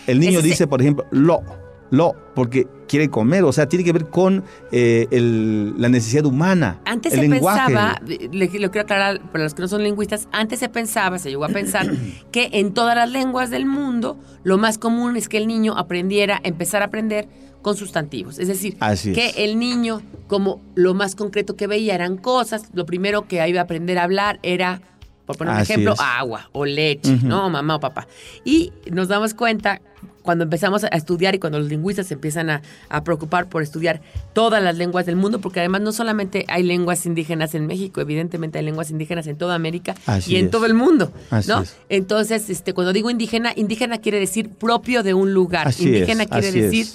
[0.07, 1.41] El niño Ese- dice, por ejemplo, lo,
[1.89, 6.79] lo, porque quiere comer, o sea, tiene que ver con eh, el- la necesidad humana.
[6.85, 7.65] Antes el se lenguaje.
[7.67, 11.29] pensaba, le, lo quiero aclarar para los que no son lingüistas, antes se pensaba, se
[11.29, 11.87] llegó a pensar
[12.31, 16.39] que en todas las lenguas del mundo lo más común es que el niño aprendiera,
[16.43, 17.27] empezar a aprender
[17.61, 18.39] con sustantivos.
[18.39, 19.37] Es decir, Así que es.
[19.39, 23.63] el niño, como lo más concreto que veía eran cosas, lo primero que iba a
[23.63, 24.81] aprender a hablar era,
[25.25, 25.99] por poner un Así ejemplo, es.
[25.99, 27.17] agua o leche.
[27.23, 27.49] ¿no?
[27.49, 28.07] Mamá o papá.
[28.45, 29.81] Y nos damos cuenta
[30.27, 34.01] cuando empezamos a estudiar y cuando los lingüistas se empiezan a, a preocupar por estudiar
[34.33, 38.59] todas las lenguas del mundo, porque además no solamente hay lenguas indígenas en México, evidentemente
[38.59, 40.51] hay lenguas indígenas en toda América Así y en es.
[40.51, 41.61] todo el mundo, Así ¿no?
[41.61, 41.77] es.
[41.87, 46.29] Entonces, este, cuando digo indígena, indígena quiere decir propio de un lugar, Así indígena es,
[46.29, 46.87] quiere decir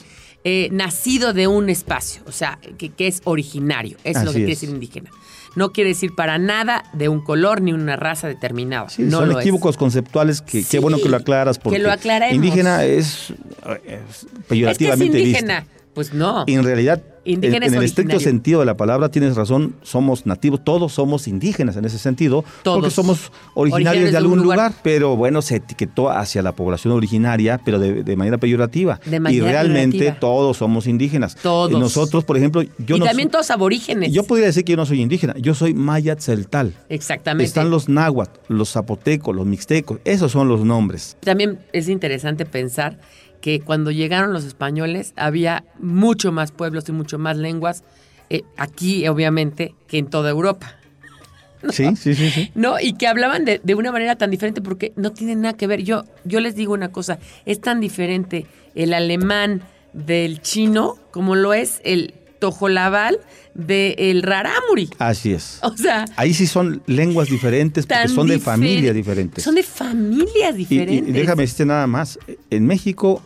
[0.45, 4.41] eh, nacido de un espacio, o sea, que, que es originario, eso es lo que
[4.41, 5.11] quiere decir indígena.
[5.55, 8.89] No quiere decir para nada de un color ni una raza determinada.
[8.89, 9.45] Sí, no son lo es.
[9.45, 11.91] equívocos conceptuales que Sí, qué bueno que lo aclaras porque que lo
[12.31, 15.61] indígena es, es Es que es peyorativamente indígena.
[15.61, 15.82] visto.
[15.95, 16.45] Pues no.
[16.47, 21.29] En realidad, en, el estricto sentido de la palabra, tienes razón, somos nativos, todos somos
[21.29, 22.79] indígenas en ese sentido, Todos.
[22.79, 24.57] porque somos Originarios originarios de algún lugar.
[24.71, 24.73] lugar.
[24.83, 29.01] pero bueno, se etiquetó hacia la población originaria, pero de, de manera peyorativa.
[29.05, 30.21] De manera y realmente peyorativa.
[30.21, 31.37] todos somos indígenas.
[31.37, 31.73] Todos.
[31.73, 34.13] Y nosotros, por ejemplo, yo y no también soy- todos aborígenes.
[34.13, 36.73] yo podría decir que yo no soy indígena, yo soy maya tzeltal.
[36.89, 37.45] Exactamente.
[37.45, 41.19] Están los náhuatl, los zapotecos, los mixtecos, esos son los nombres.
[41.21, 42.99] También es interesante pensar
[43.43, 47.85] que cuando llegaron los españoles había mucho más pueblos y mucho más lenguas
[48.31, 50.77] eh, aquí, obviamente, que en toda Europa.
[51.71, 52.51] Sí, sí, sí, sí.
[52.57, 52.81] ¿no?
[52.81, 55.83] Y que hablaban de, de una manera tan diferente porque no tienen nada que ver.
[55.85, 59.63] Yo, yo les digo una cosa, es tan diferente el alemán
[59.93, 63.21] del chino como lo es el tojolabal
[63.55, 64.91] del rarámuri.
[64.99, 65.61] Así es.
[65.63, 69.45] O sea, Ahí sí son lenguas diferentes porque son de familias diferentes.
[69.45, 71.09] Son de familias Y- y, diferentes.
[71.11, 72.19] y déjame decirte nada más.
[72.51, 73.23] En México,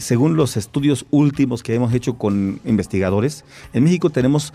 [0.00, 4.52] según los estudios últimos que hemos hecho con investigadores, en México tenemos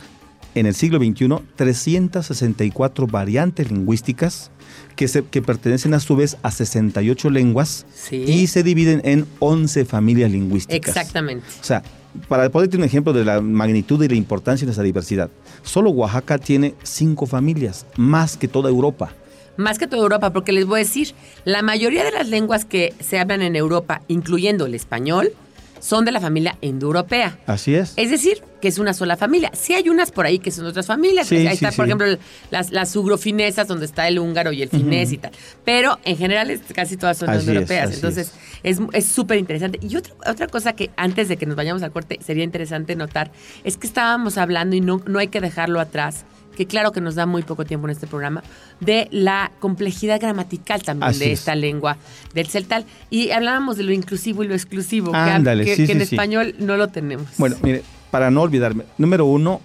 [0.55, 4.51] en el siglo XXI 364 variantes lingüísticas
[4.95, 8.17] que, se, que pertenecen a su vez a 68 lenguas Sí.
[8.27, 10.87] y se dividen en 11 familias lingüísticas.
[10.95, 11.45] Exactamente.
[11.59, 11.83] O sea,
[12.29, 15.29] para ponerte un ejemplo de la magnitud y la importancia de esa diversidad,
[15.63, 19.11] solo Oaxaca tiene cinco familias, más que toda Europa.
[19.57, 21.13] Más que toda Europa, porque les voy a decir,
[21.45, 25.31] la mayoría de las lenguas que se hablan en Europa, incluyendo el español,
[25.79, 27.37] son de la familia indoeuropea.
[27.45, 27.93] Así es.
[27.95, 29.51] Es decir, que es una sola familia.
[29.53, 31.27] Sí hay unas por ahí que son otras familias.
[31.27, 32.07] Sí, ahí sí, está, por ejemplo,
[32.49, 35.31] las, las ugrofinesas, donde está el húngaro y el finés y tal.
[35.63, 37.85] Pero en general es- casi todas son Así es, europeas.
[37.89, 38.31] así Entonces,
[38.63, 39.77] es es súper interesante.
[39.87, 43.31] Y otra, otra cosa que antes de que nos vayamos al corte sería interesante notar
[43.63, 46.25] es que estábamos hablando, y no, no hay que dejarlo atrás,
[46.55, 48.43] que claro que nos da muy poco tiempo en este programa,
[48.79, 51.39] de la complejidad gramatical también Así de es.
[51.39, 51.97] esta lengua
[52.33, 52.85] del celtal.
[53.09, 56.15] Y hablábamos de lo inclusivo y lo exclusivo, que- Ándale, que, sí, que en sí.
[56.15, 57.27] español no lo tenemos.
[57.37, 59.61] Bueno, mire, para no olvidarme, número uno,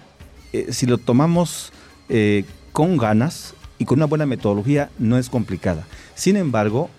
[0.52, 1.72] eh, si lo tomamos
[2.08, 5.86] eh, con ganas y con una buena metodología, no es complicada.
[6.14, 6.90] Sin embargo,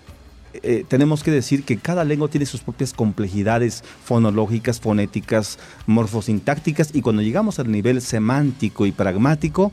[0.62, 7.00] eh, tenemos que decir que cada lengua tiene sus propias complejidades fonológicas, fonéticas, morfosintácticas, y
[7.02, 9.72] cuando llegamos al nivel semántico y pragmático,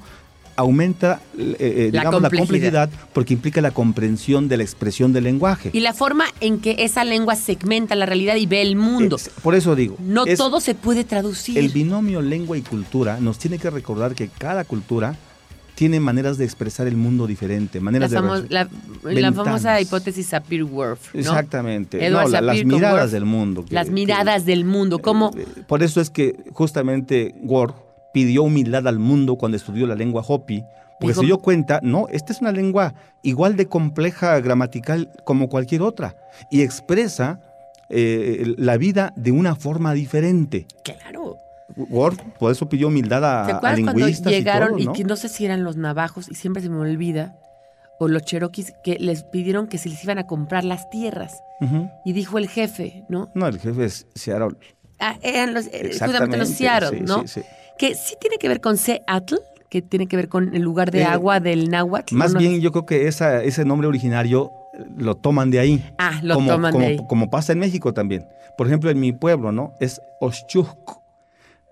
[0.55, 2.89] aumenta eh, eh, La digamos, la complejidad.
[2.89, 5.69] complejidad porque implica la comprensión de la expresión del lenguaje.
[5.71, 9.15] Y la forma en que esa lengua segmenta la realidad y ve el mundo.
[9.15, 11.57] Es- por eso digo, no es- todo se puede traducir.
[11.57, 15.15] El binomio lengua y cultura nos tiene que recordar que cada cultura
[15.80, 18.17] tiene maneras de expresar el mundo diferente, la, maneras de...
[18.19, 18.67] famo- la-
[19.03, 21.13] la famosa hipótesis Sapir-Whorf.
[21.13, 21.19] ¿no?
[21.21, 22.05] Exactamente.
[22.05, 23.11] Edward No, la- las miradas Worf.
[23.13, 23.63] del mundo.
[23.63, 24.99] que- Las que- miradas del mundo.
[24.99, 25.32] ¿Cómo?
[25.38, 27.73] eh, Por eso es que justamente Ward
[28.13, 30.63] pidió humildad al mundo cuando estudió la lengua Hopi,
[30.99, 35.47] porque Dijo- se dio cuenta, no, esta es una lengua igual de compleja gramatical como
[35.47, 36.17] cualquier otra
[36.51, 37.39] y expresa
[37.89, 40.67] eh, la vida de una forma diferente.
[40.84, 41.38] Claro.
[41.89, 44.91] Ward por eso pidió humildad a, ¿Te a acuerdas cuando lingüistas llegaron y, y, todo,
[44.91, 44.97] ¿no?
[44.97, 47.36] que no sé si eran los navajos, y siempre se me olvida,
[47.99, 51.41] o los cheroquis, que les pidieron que se les iban a comprar las tierras?
[52.05, 53.30] Y dijo el jefe, ¿no?
[53.34, 54.55] No, el jefe es Seattle.
[54.97, 57.21] Ah, eran los, eh, justamente los Seattle, sí, ¿no?
[57.21, 57.41] sí, sí.
[57.77, 61.01] Que sí tiene que ver con Seattle, que tiene que ver con el lugar de
[61.01, 62.15] Eh, agua del náhuatl.
[62.15, 62.39] Más ¿no?
[62.39, 64.51] bien yo creo que esa, ese nombre originario
[64.97, 65.86] lo toman de ahí.
[65.97, 66.99] Ah, lo como, toman como, de ahí.
[67.07, 68.25] como pasa en México también.
[68.57, 69.73] Por ejemplo, en mi pueblo, ¿no?
[69.80, 70.99] Es Oshchuk.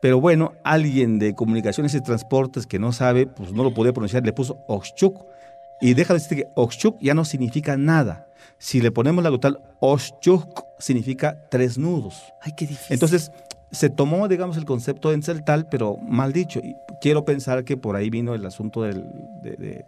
[0.08, 4.24] Pero bueno, alguien de comunicaciones y transportes que no sabe, pues no lo podía pronunciar,
[4.26, 5.26] le puso Oshchuk.
[5.82, 8.26] Y deja de decir que Oshchuk ya no significa nada.
[8.58, 12.24] Si le ponemos la total Oshchuk, significa tres nudos.
[12.41, 12.93] Ay, qué difícil.
[12.93, 13.34] Entonces,
[13.74, 16.62] se tomó, digamos, el concepto en celtal, pero mal dicho.
[16.64, 19.03] Y quiero pensar que por ahí vino el asunto del,
[19.41, 19.86] de, de,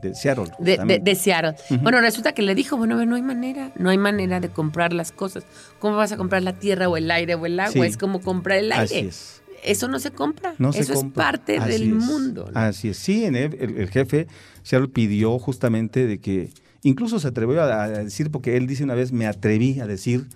[0.00, 0.46] de Seattle.
[0.60, 1.56] de, de, Seattle.
[1.82, 5.12] Bueno, resulta que le dijo, bueno, no hay manera, no hay manera de comprar las
[5.12, 5.44] cosas.
[5.78, 7.70] ¿Cómo vas a comprar la tierra o el aire o el agua?
[7.70, 7.80] Sí.
[7.80, 8.84] Es como comprar el aire.
[8.84, 9.42] Así es.
[9.64, 10.54] Eso no se compra.
[10.58, 11.22] No se Eso compra.
[11.24, 12.04] es parte Así del es.
[12.04, 12.50] mundo.
[12.52, 12.60] ¿no?
[12.60, 12.96] Así es.
[12.98, 14.26] Sí, el, el- el jefe
[14.62, 16.50] Seattle pidió justamente de que,
[16.82, 20.26] incluso se atrevió a, a decir, porque él dice una vez, me atreví a decir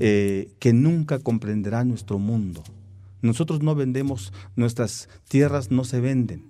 [0.00, 2.62] eh, que nunca comprenderá nuestro mundo.
[3.22, 6.44] Nosotros no vendemos, nuestras tierras no se venden.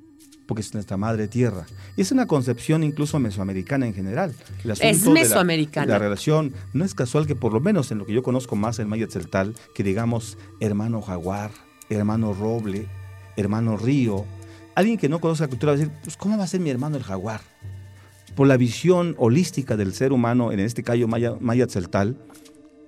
[0.46, 1.66] porque es nuestra madre tierra.
[1.96, 4.34] Y es una concepción incluso mesoamericana en general.
[4.64, 5.86] El Es de la- mesoamericana.
[5.86, 8.78] La, relación, no es casual que por lo menos en lo que yo conozco más
[8.78, 11.50] en Maya Tzeltal, que digamos hermano jaguar,
[11.90, 12.86] hermano roble,
[13.36, 14.24] hermano río,
[14.74, 16.70] alguien que no conoce la cultura va a decir, pues ¿cómo va a ser mi
[16.70, 17.40] hermano el jaguar?
[18.34, 22.16] Por la visión holística del ser humano, en este caso Maya, Maya Tzeltal,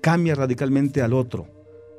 [0.01, 1.49] cambia radicalmente al otro.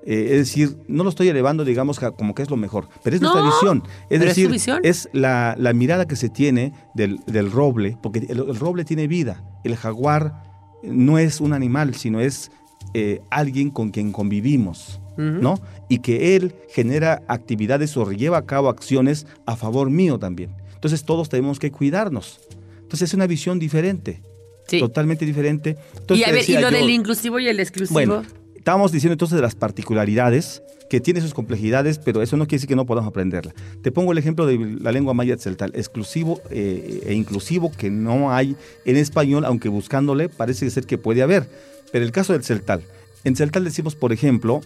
[0.03, 3.21] Eh, es decir, no lo estoy elevando, digamos, como que es lo mejor, pero es
[3.21, 3.83] nuestra No, visión.
[4.09, 4.79] Es decir, visión.
[4.83, 9.07] es la, la mirada que se tiene del, del roble, porque el, el roble tiene
[9.07, 9.43] vida.
[9.63, 10.43] El jaguar
[10.81, 12.51] no es un animal, sino es
[12.93, 15.59] eh, alguien con quien convivimos, ¿no?
[15.89, 20.55] Y que él genera actividades o lleva a cabo acciones a favor mío también.
[20.73, 22.39] Entonces todos tenemos que cuidarnos.
[22.81, 24.21] Entonces es una visión diferente,
[24.67, 24.79] Sí.
[24.79, 25.77] totalmente diferente.
[25.97, 27.93] Entonces, y a te ver, y decía lo yo- del inclusivo y el exclusivo.
[27.93, 28.23] bueno,
[28.55, 32.67] estábamos diciendo entonces de las particularidades, que tiene sus complejidades, pero eso no quiere decir
[32.67, 33.53] que no podamos aprenderla.
[33.81, 38.33] Te pongo el ejemplo de la lengua maya tzeltal, exclusivo eh, e inclusivo que no
[38.33, 41.47] hay en español, aunque buscándole parece ser que puede haber.
[41.93, 42.81] Pero el caso del celtal,
[43.23, 44.59] en celtal decimos, por ejemplo,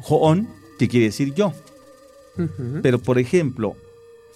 [0.00, 1.52] joon, que quiere decir yo.
[2.82, 3.76] Pero, por ejemplo,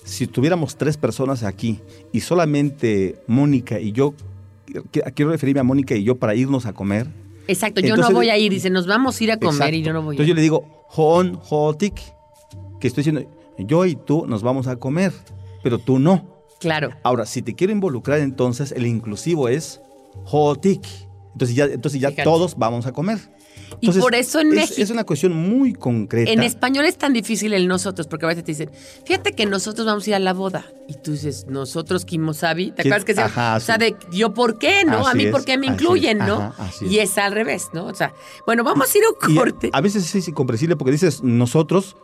[0.05, 1.81] si tuviéramos tres personas aquí
[2.13, 4.15] y solamente Mónica y yo,
[5.15, 7.09] quiero referirme a Mónica y yo para irnos a comer,
[7.49, 8.53] Exacto, yo Entonces- no voy a ir.
[8.53, 9.75] Dice, nos vamos a ir a comer Exacto.
[9.77, 10.29] y yo no voy a Entonces ir.
[10.29, 11.95] yo le digo, Joon, Jootik,
[12.79, 15.13] que estoy diciendo, yo y tú nos vamos a comer,
[15.65, 16.45] pero tú no.
[16.61, 16.91] Claro.
[17.03, 19.81] Ahora, si te quiero involucrar, entonces el inclusivo es
[20.27, 20.83] Jootik.
[21.33, 22.23] Entonces ya, entonces ya Fíjate.
[22.25, 23.19] todos vamos a comer.
[23.81, 26.31] Y por eso en es, México- Es una cuestión muy concreta.
[26.31, 28.71] En español es tan difícil el nosotros, porque a veces te dicen,
[29.07, 30.65] fíjate que nosotros vamos a ir a la boda.
[30.89, 32.73] Y tú dices, nosotros, Kimosabi.
[32.73, 35.07] ¿Te acuerdas que se Ajá, O sea, de yo, ¿por qué no?
[35.07, 36.41] a mí, es, ¿por qué me incluyen, es, no?
[36.41, 37.17] ajá, y es.
[37.19, 37.87] al revés, ¿no?
[37.87, 38.13] O sea,
[38.47, 39.71] bueno, vamos a ir a un Y a- corte.
[39.73, 41.97] a, veces es incomprensible porque dices nosotros,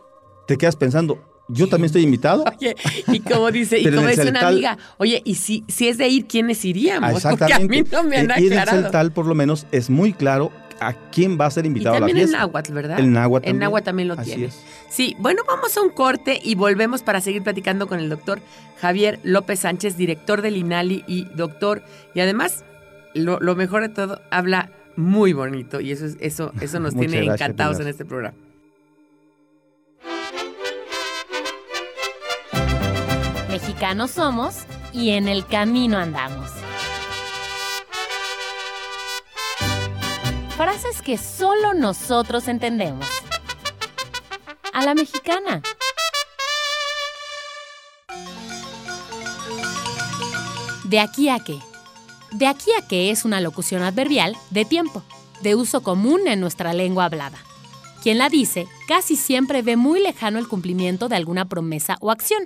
[0.47, 2.43] te quedas pensando, yo también estoy invitado.
[2.57, 2.75] Oye,
[3.07, 6.27] y como dice, y como dice una amiga, oye, y si, si es de ir,
[6.27, 7.25] ¿quiénes iríamos?
[7.25, 8.83] Ah, Porque a mí no me han Eh, y en el aclarado.
[8.83, 11.99] Celtal, por lo menos, es muy claro a quién va a ser Y invitado a
[11.99, 12.37] la también en fiesta.
[12.45, 12.99] náhuatl, ¿verdad?
[12.99, 13.59] El náhuatl En también.
[13.59, 14.45] náhuatl también lo Así tiene.
[14.45, 14.63] es.
[14.89, 18.39] Sí, bueno, vamos a un corte y volvemos para seguir platicando con el doctor
[18.79, 22.63] Javier López Sánchez, director del INALI y doctor, y además,
[23.13, 27.17] lo, lo mejor de todo, habla muy bonito y eso, es- eso, eso nos tiene
[27.17, 28.35] gracias, encantados en este programa.
[33.49, 34.63] Mexicanos somos
[34.93, 36.51] y en el camino andamos.
[40.57, 43.05] Frases que solo nosotros entendemos.
[44.73, 45.61] A la mexicana.
[50.85, 51.59] De aquí a qué.
[52.31, 55.03] De aquí a qué es una locución adverbial de tiempo,
[55.43, 57.37] de uso común en nuestra lengua hablada.
[58.01, 62.45] Quien la dice casi siempre ve muy lejano el cumplimiento de alguna promesa o acción,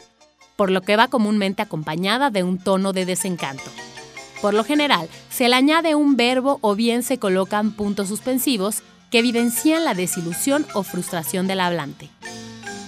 [0.57, 3.71] por lo que va comúnmente acompañada de un tono de desencanto.
[4.41, 8.81] Por lo general, se le añade un verbo o bien se colocan puntos suspensivos
[9.11, 12.09] que evidencian la desilusión o frustración del hablante.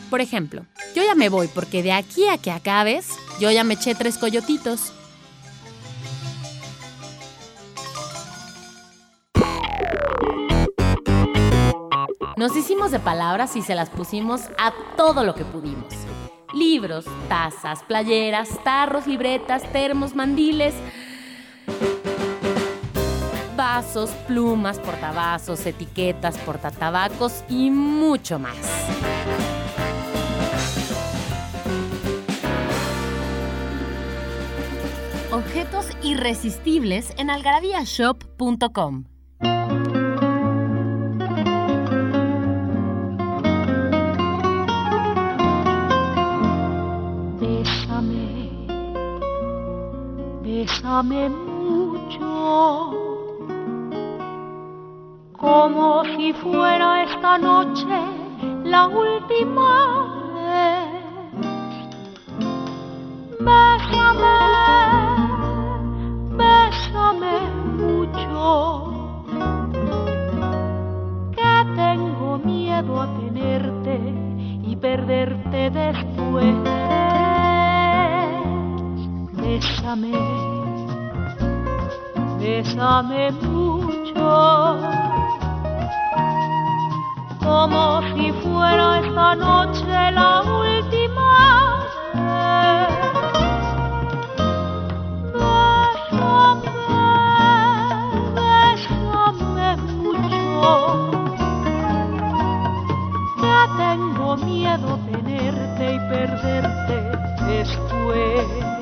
[0.09, 3.07] Por ejemplo, yo ya me voy porque de aquí a que acabes,
[3.39, 4.93] yo ya me eché tres coyotitos.
[12.35, 15.93] Nos hicimos de palabras y se las pusimos a todo lo que pudimos.
[16.53, 20.73] Libros, tazas, playeras, tarros, libretas, termos, mandiles,
[23.73, 28.57] vasos, plumas, portavasos, etiquetas, portatabacos y mucho más.
[35.31, 39.05] Objetos irresistibles en algarabíashop.com.
[47.39, 48.67] Bésame,
[50.43, 51.52] bésame
[55.43, 57.85] como si fuera esta noche
[58.63, 60.93] la última vez.
[63.39, 64.39] Bésame,
[66.37, 67.35] bésame
[67.77, 68.93] mucho,
[71.35, 73.99] que tengo miedo a tenerte
[74.63, 76.55] y perderte después.
[79.33, 80.52] Bésame,
[82.43, 84.77] bésame mucho,
[87.41, 91.29] como si fuera esta noche la última
[92.13, 92.89] vez.
[95.33, 96.67] Bésame,
[100.01, 101.11] mucho,
[103.39, 106.97] que tengo miedo tenerte y perderte
[107.47, 108.72] después.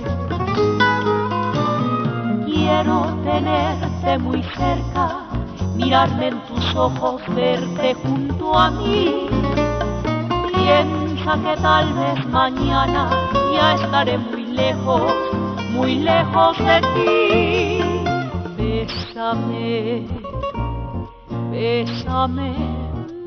[2.72, 5.28] Quiero tenerte muy cerca,
[5.76, 9.28] mirarme en tus ojos, verte junto a mí.
[10.54, 13.10] Piensa que tal vez mañana
[13.54, 15.14] ya estaré muy lejos,
[15.72, 17.82] muy lejos de ti.
[18.58, 20.08] Bésame,
[21.52, 22.56] bésame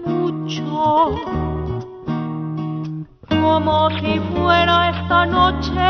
[0.06, 1.10] mucho
[3.42, 5.84] como si fuera esta noche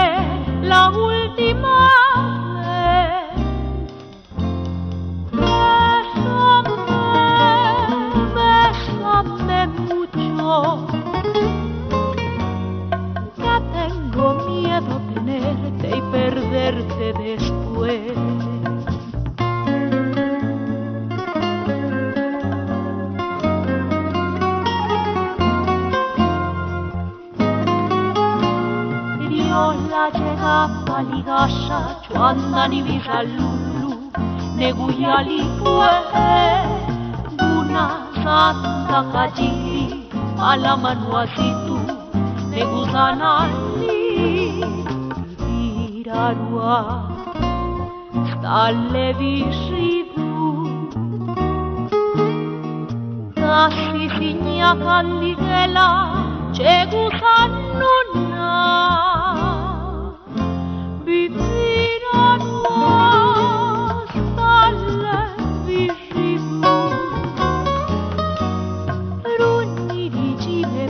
[0.62, 2.03] la última
[16.54, 18.12] serde después.
[29.24, 30.58] Idiola tega
[30.96, 33.50] ali gasha chuan dani mi hallu
[34.58, 35.40] negu yali
[38.24, 39.82] santa kajini
[40.50, 41.78] ala manua situ
[42.50, 43.50] negu sanar
[46.14, 47.10] Carua
[48.40, 50.86] dalle vicivù
[53.34, 55.88] da si signa candigela
[56.52, 58.52] c'è gusannuna
[61.02, 65.18] bifira nuas dalle
[65.66, 66.74] vicivù
[69.22, 70.82] per ogni vicine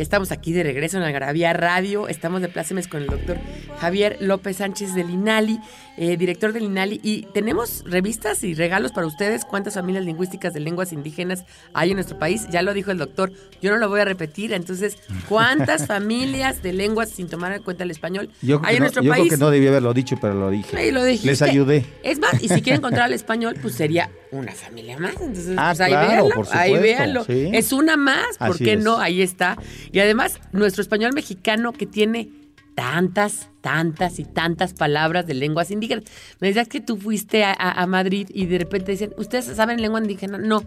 [0.00, 2.08] Estamos aquí de regreso en Algarabía Radio.
[2.08, 3.36] Estamos de plácemes con el doctor
[3.80, 5.60] Javier López Sánchez del INALI,
[5.98, 7.00] eh, director del INALI.
[7.04, 9.44] Y tenemos revistas y regalos para ustedes.
[9.44, 11.44] ¿Cuántas familias lingüísticas de lenguas indígenas
[11.74, 12.46] hay en nuestro país?
[12.50, 13.30] Ya lo dijo el doctor.
[13.60, 14.54] Yo no lo voy a repetir.
[14.54, 14.96] Entonces,
[15.28, 19.02] ¿cuántas familias de lenguas sin tomar en cuenta el español Yo, hay en no, nuestro
[19.02, 19.30] yo creo país?
[19.34, 20.74] que no debí haberlo dicho, pero lo dije.
[20.78, 21.04] Ahí lo.
[21.04, 21.84] Les ayudé.
[22.02, 25.12] Es más, y si quieren encontrar al español, pues sería una familia más.
[25.20, 27.24] Entonces, Ah, pues ahí claro, véanlo, por ahí supuesto, véanlo.
[27.24, 27.50] sí.
[27.52, 28.82] Es una más, ¿por Así qué es.
[28.82, 28.98] no?
[28.98, 29.58] Ahí está.
[29.92, 32.30] Y además, nuestro español mexicano que tiene
[32.74, 36.04] tantas, tantas y tantas palabras de lenguas indígenas.
[36.40, 39.82] Me decías que tú fuiste a, a- a Madrid y de repente dicen, ¿ustedes saben
[39.82, 40.38] lengua indígena?
[40.38, 40.62] No.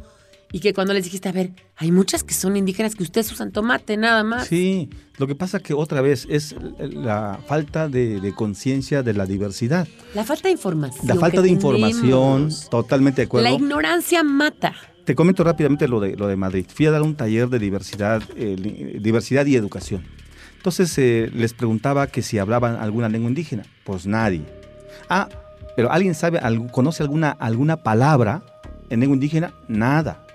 [0.51, 3.51] Y que cuando les dijiste, a ver, hay muchas que son indígenas que ustedes usan
[3.51, 4.45] tomate nada más.
[4.47, 9.25] Sí, lo que pasa que otra vez es la falta de, de conciencia de la
[9.25, 9.87] diversidad.
[10.13, 11.07] La falta de información.
[11.07, 13.49] La falta de información, totalmente de acuerdo.
[13.49, 14.75] La ignorancia mata.
[15.05, 16.65] Te comento rápidamente lo de, lo de Madrid.
[16.73, 18.55] Fui a dar un taller de diversidad, eh,
[19.01, 20.03] diversidad y educación.
[20.57, 23.63] Entonces eh, les preguntaba que si hablaban alguna lengua indígena.
[23.83, 24.43] Pues nadie.
[25.09, 25.27] Ah,
[25.75, 26.39] pero ¿alguien sabe,
[26.71, 28.43] conoce alguna, alguna palabra
[28.89, 29.53] en lengua indígena?
[29.67, 30.25] Nada.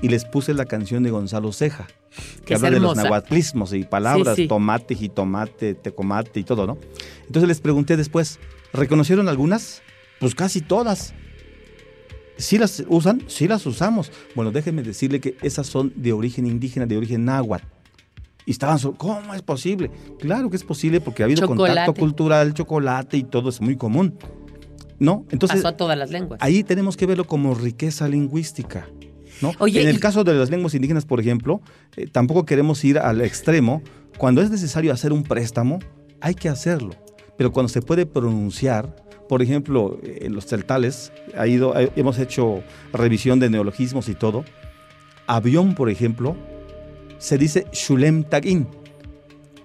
[0.00, 1.86] Y les puse la canción de Gonzalo Ceja,
[2.44, 4.48] que habla de los nahuatlismos y palabras, Sí, sí.
[4.48, 6.78] tomate, jitomate, tecomate y todo, ¿no?
[7.26, 8.38] Entonces les pregunté después,
[8.72, 9.82] ¿reconocieron algunas?
[10.20, 11.14] Pues casi todas.
[12.38, 13.22] ¿Sí las usan?
[13.28, 14.10] Sí las usamos.
[14.34, 17.64] Bueno, déjenme decirle que esas son de origen indígena, de origen náhuatl.
[18.44, 19.90] Y estaban, ¿cómo es posible?
[20.20, 21.74] Claro que es posible porque ha habido Chocolate.
[21.74, 24.16] contacto cultural, chocolate y todo es muy común.
[24.98, 25.26] ¿No?
[25.30, 26.38] Entonces, Pasó a todas las lenguas.
[26.42, 28.86] ahí tenemos que verlo como riqueza lingüística.
[29.42, 29.52] ¿no?
[29.58, 31.60] Oye, en el y- caso de las lenguas indígenas, por ejemplo,
[31.96, 33.82] eh, tampoco queremos ir al extremo.
[34.16, 35.80] Cuando es necesario hacer un préstamo,
[36.22, 36.94] hay que hacerlo.
[37.36, 38.96] Pero cuando se puede pronunciar,
[39.28, 42.62] por ejemplo, en los celtales, ha ido, hemos hecho
[42.92, 44.44] revisión de neologismos y todo.
[45.26, 46.36] Avión, por ejemplo,
[47.18, 48.66] se dice Shulem Tagin.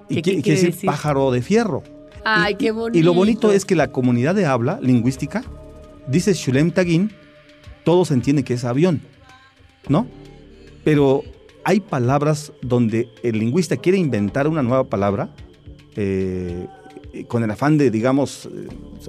[0.09, 1.84] ¿Qué- Y qué quiere, decir, pájaro de fierro.
[2.26, 2.97] Ay, Y- qué bonito.
[2.99, 5.43] Y lo bonito es que la comunidad de habla lingüística
[6.07, 7.12] dice Shulem Tagin,
[7.84, 9.01] todos entienden que es avión,
[9.89, 10.07] ¿no?
[10.84, 11.24] Pero
[11.64, 15.30] hay palabras donde el lingüista quiere inventar una nueva palabra
[15.95, 16.68] eh,
[17.28, 18.68] con el afán de, digamos, eh,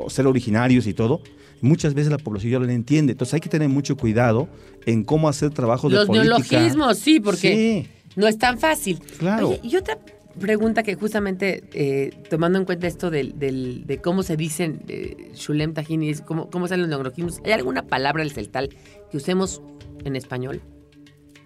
[0.08, 1.20] ser originarios y todo.
[1.60, 3.12] Muchas veces la población ya lo entiende.
[3.12, 4.48] Entonces hay que tener mucho cuidado
[4.86, 6.28] en cómo hacer trabajos de Los política.
[6.58, 8.98] neologismos, sí, porque Sí, no es tan fácil.
[9.18, 9.50] Claro.
[9.50, 9.98] Oye, y otra
[10.40, 15.30] pregunta que justamente eh, tomando en cuenta esto del, del- de cómo se dicen eh,
[15.34, 15.72] Shulem
[16.02, 18.70] es cómo, cómo salen los neologismos, ¿hay alguna palabra del celtal
[19.10, 19.60] que usemos
[20.04, 20.62] en español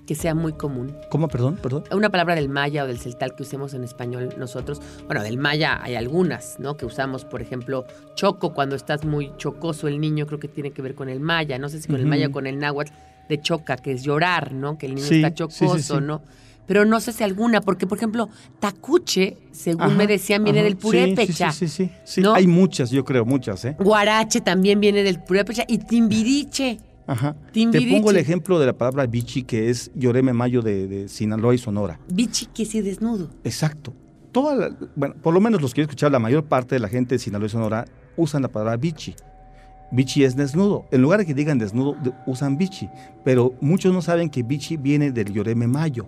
[0.06, 0.96] que sea muy común?
[1.10, 1.28] ¿Cómo?
[1.28, 1.84] Perdón, perdón.
[1.92, 4.80] Una palabra del maya o del celtal que usemos en español nosotros.
[5.06, 6.76] Bueno, del maya hay algunas, ¿no?
[6.76, 7.84] Que usamos, por ejemplo,
[8.14, 11.58] choco cuando estás muy chocoso el niño, creo que tiene que ver con el maya.
[11.58, 12.92] No sé si con el maya o con el náhuatl
[13.28, 14.78] de choca, que es llorar, ¿no?
[14.78, 16.04] Que el niño Sí, está sí, chocoso, sí.
[16.04, 16.22] ¿no?
[16.66, 18.28] pero no sé si alguna, porque por ejemplo,
[18.58, 20.64] tacuche, según Ajá, me decían, viene ajá.
[20.64, 21.52] del purépecha.
[21.52, 22.20] Sí, sí, sí, sí, sí.
[22.20, 22.34] ¿no?
[22.34, 23.76] Hay muchas, yo creo, muchas, ¿eh?
[23.78, 26.78] Guarache también viene del purépecha y timbiriche.
[27.06, 27.36] Ajá.
[27.52, 31.54] Te pongo el ejemplo de la palabra bichi, que es Lloreme Mayo de, de Sinaloa
[31.54, 32.00] y Sonora.
[32.12, 33.30] Bichi que sí desnudo.
[33.44, 33.92] Exacto.
[34.32, 36.88] Toda la- bueno, por lo menos los que he escuchado, la mayor parte de la
[36.88, 37.84] gente de Sinaloa y Sonora
[38.16, 39.14] usan la palabra bichi.
[39.92, 40.86] Bichi es desnudo.
[40.90, 42.88] En lugar de que digan desnudo, de- usan bichi.
[43.24, 46.06] Pero muchos no saben que bichi viene del Lloreme Mayo,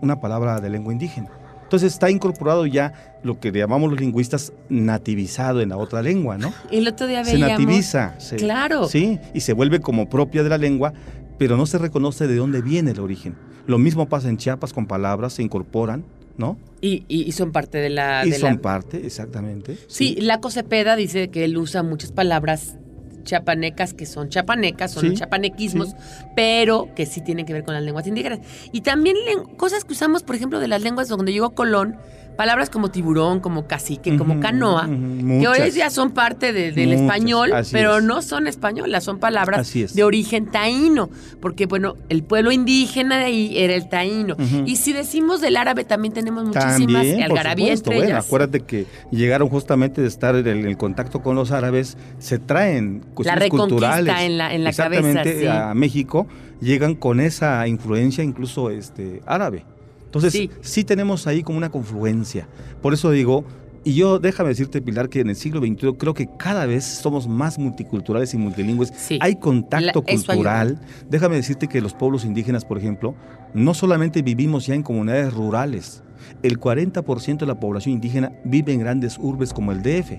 [0.00, 1.30] una palabra de lengua indígena.
[1.72, 6.52] Entonces está incorporado ya lo que llamamos los lingüistas nativizado en la otra lengua, ¿no?
[6.70, 7.60] El otro día se veíamos.
[7.60, 8.14] nativiza.
[8.20, 8.88] se- Claro.
[8.88, 10.92] Sí, y se vuelve como propia de la lengua,
[11.38, 13.36] pero no se reconoce de dónde viene el origen.
[13.66, 16.04] Lo mismo pasa en Chiapas con palabras, se incorporan,
[16.36, 16.58] ¿no?
[16.82, 18.22] Y, y- y son parte de la.
[18.26, 19.78] y de son la- parte, exactamente.
[19.88, 22.76] Sí, Laco Cepeda dice que él usa muchas palabras
[23.24, 25.94] chapanecas que son chapanecas, son Sí, chapanequismos, sí.
[26.36, 28.40] pero que sí tienen que ver con las lenguas indígenas.
[28.72, 29.16] Y también
[29.56, 31.96] cosas que usamos, por ejemplo, de las lenguas donde llegó Colón,
[32.36, 37.02] palabras como tiburón, como cacique, como canoa, que hoy ya son parte de- del Muchas,
[37.02, 38.04] español, pero es.
[38.04, 39.94] no son españolas, son palabras Así es.
[39.94, 41.10] de origen taíno,
[41.40, 44.36] porque bueno, el pueblo indígena de ahí era el taíno.
[44.66, 47.90] Y si decimos del árabe, también tenemos muchísimas, También, por algarabía supuesto.
[47.90, 48.26] entre Bueno, ellas.
[48.26, 53.44] acuérdate que llegaron justamente de estar en el, contacto con los árabes, se traen cuestiones
[53.44, 54.14] reconquista culturales.
[54.22, 55.46] en la- en la Exactamente, cabeza, sí.
[55.46, 56.26] a México
[56.60, 59.64] llegan con esa influencia incluso este árabe.
[60.12, 60.50] Entonces, Sí.
[60.60, 60.84] sí.
[60.84, 62.46] tenemos ahí como una confluencia.
[62.82, 63.44] Por eso digo,
[63.82, 67.26] y yo déjame decirte, Pilar, que en el siglo XXI creo que cada vez somos
[67.26, 68.92] más multiculturales y multilingües.
[68.96, 69.18] Sí.
[69.22, 70.80] Hay contacto La- cultural.
[71.08, 73.14] Déjame decirte que los pueblos indígenas, por ejemplo,
[73.54, 76.02] no solamente vivimos ya en comunidades rurales,
[76.42, 80.12] el 40% de la población indígena vive en grandes urbes como el DF.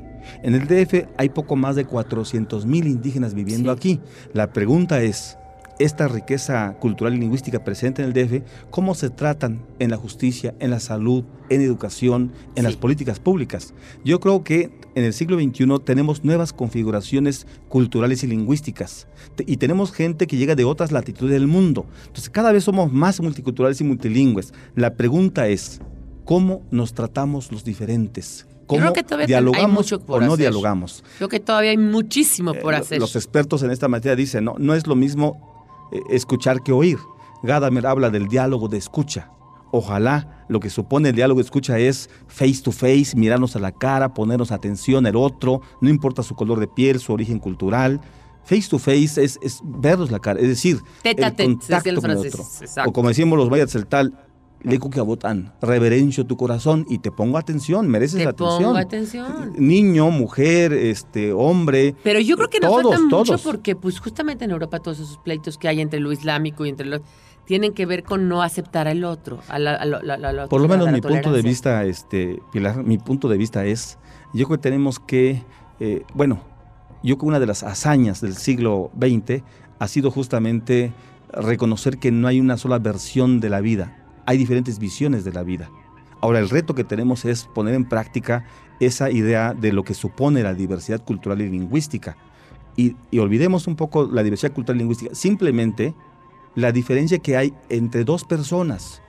[0.43, 3.77] En el DF hay poco más de 400 mil indígenas viviendo Sí.
[3.77, 3.99] aquí.
[4.33, 5.37] La pregunta es,
[5.79, 10.53] esta riqueza cultural y lingüística presente en el DF, ¿cómo se tratan en la justicia,
[10.59, 12.61] en la salud, en educación, en Sí.
[12.63, 13.73] las políticas públicas?
[14.05, 19.07] Yo creo que en el siglo XXI tenemos nuevas configuraciones culturales y lingüísticas
[19.39, 21.85] y tenemos gente que llega de otras latitudes del mundo.
[22.07, 24.53] Entonces cada vez somos más multiculturales y multilingües.
[24.75, 25.81] La pregunta es,
[26.25, 28.45] ¿cómo nos tratamos los diferentes?
[28.67, 30.43] ¿Cómo creo que todavía hay dialogamos mucho por o no hacer.
[30.45, 31.03] dialogamos?
[31.17, 32.99] Creo que todavía hay muchísimo por Eh, hacer.
[32.99, 35.52] Los expertos en esta materia dicen, no, no es lo mismo
[36.09, 36.97] escuchar que oír.
[37.43, 39.29] Gadamer habla del diálogo de escucha.
[39.71, 43.71] Ojalá lo que supone el diálogo de escucha es face to face, mirarnos a la
[43.71, 47.99] cara, ponernos atención al otro, no importa su color de piel, su origen cultural.
[48.43, 52.11] Face to face es, es vernos la cara, es decir, Tete a el contacto con
[52.11, 52.43] el otro.
[52.61, 52.89] exacto.
[52.89, 54.13] O como decimos los mayas tal,
[54.63, 58.63] le botan, reverencio tu corazón y te pongo atención, mereces Te atención.
[58.63, 59.53] pongo atención.
[59.57, 61.95] Niño, mujer, este, hombre.
[62.03, 63.41] Pero yo creo que nos todos, falta mucho todos.
[63.41, 66.85] porque, pues, justamente en Europa todos esos pleitos que hay entre lo islámico y entre
[66.87, 67.01] los
[67.45, 70.67] tienen que ver con no aceptar al otro, a la, a la- la- Por lo
[70.69, 73.97] menos mi punto de vista, este, Pilar, mi punto de vista es,
[74.33, 75.43] yo creo que tenemos que,
[75.81, 76.39] eh, bueno,
[77.03, 79.43] yo creo que una de las hazañas del siglo XX
[79.79, 80.93] ha sido justamente
[81.33, 85.43] reconocer que no hay una sola versión de la vida, hay diferentes visiones de la
[85.43, 85.69] vida.
[86.21, 88.45] Ahora el reto que tenemos es poner en práctica
[88.79, 92.15] esa idea de lo que supone la diversidad cultural y lingüística.
[92.75, 95.93] Y, y olvidemos un poco la diversidad cultural y lingüística, simplemente
[96.55, 99.01] la diferencia que hay entre dos personas.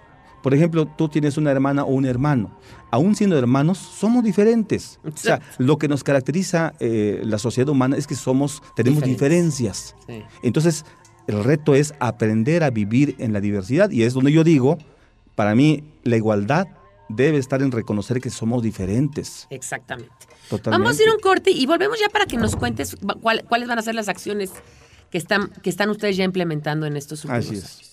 [0.42, 2.50] Por ejemplo, tú tienes una hermana o un hermano.
[2.90, 5.00] Aún siendo hermanos, somos diferentes.
[5.02, 9.96] O sea, lo que nos caracteriza eh, la sociedad humana es que somos, tenemos diferencias.
[10.06, 10.22] Sí.
[10.42, 10.84] Entonces,
[11.26, 14.76] el reto es aprender a vivir en la diversidad y es donde yo digo,
[15.34, 16.66] para mí, la igualdad
[17.08, 19.46] debe estar en reconocer que somos diferentes.
[19.50, 20.12] Exactamente.
[20.48, 20.70] Totalmente.
[20.84, 23.68] Vamos a ir a un corte y volvemos ya para que nos cuentes cuál- cuáles
[23.68, 24.52] van a ser las acciones
[25.10, 27.64] que están, que están ustedes ya implementando en estos últimos Así es.
[27.64, 27.90] años.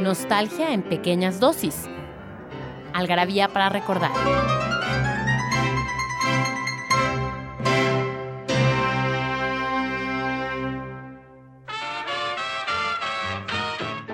[0.00, 1.84] Nostalgia en pequeñas dosis.
[2.92, 4.12] Algarabía para recordar.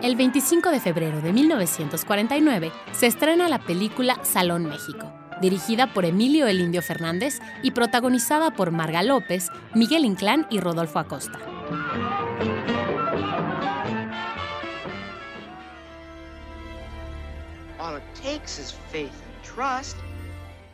[0.02, 6.48] El 25 de febrero de 1949 se estrena la película Salón México, dirigida por Emilio
[6.48, 9.46] El Indio Fernández y protagonizada por Marga López,
[9.76, 11.38] Miguel Inclán y Rodolfo Acosta.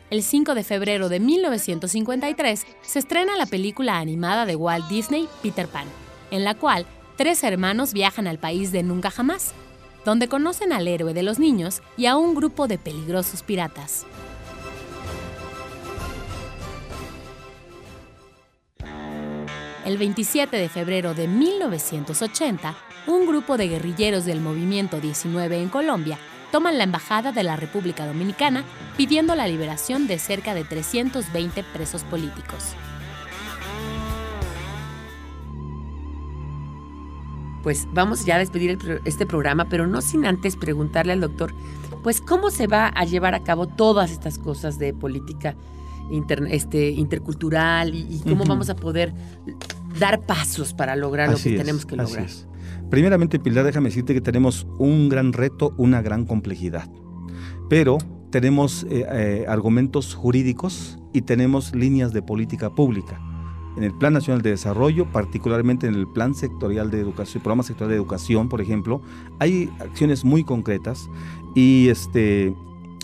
[0.09, 5.67] El 5 de febrero de 1953 se estrena la película animada de Walt Disney, Peter
[5.67, 5.85] Pan,
[6.31, 6.87] en la cual
[7.19, 9.51] tres hermanos viajan al país de Nunca Jamás,
[10.05, 14.05] donde conocen al héroe de los niños y a un grupo de peligrosos piratas.
[19.85, 26.17] El 27 de febrero de 1980, un grupo de guerrilleros del Movimiento 19 en Colombia
[26.53, 28.63] toman la Embajada de la República Dominicana
[28.95, 32.75] pidiendo la liberación de cerca de 320 presos políticos.
[37.63, 41.53] Pues vamos ya a despedir el este programa, pero no sin antes preguntarle al doctor,
[42.03, 45.55] pues cómo se va a llevar a cabo todas estas cosas de política
[46.09, 49.13] inter- este, intercultural y, y cómo vamos a poder
[49.99, 52.25] dar pasos para lograr lo Así que es, tenemos que así lograr.
[52.25, 52.47] es.
[52.89, 56.89] Primeramente, Pilar, déjame decirte que tenemos un gran reto, una gran complejidad.
[57.69, 57.97] Pero
[58.31, 63.21] tenemos eh, eh, argumentos jurídicos y tenemos líneas de política pública.
[63.79, 67.91] En el Plan Nacional de Desarrollo, particularmente en el Plan Sectorial de Educación, Programa Sectorial
[67.91, 69.01] de Educación, por ejemplo,
[69.39, 71.09] hay acciones muy concretas
[71.55, 72.53] y este,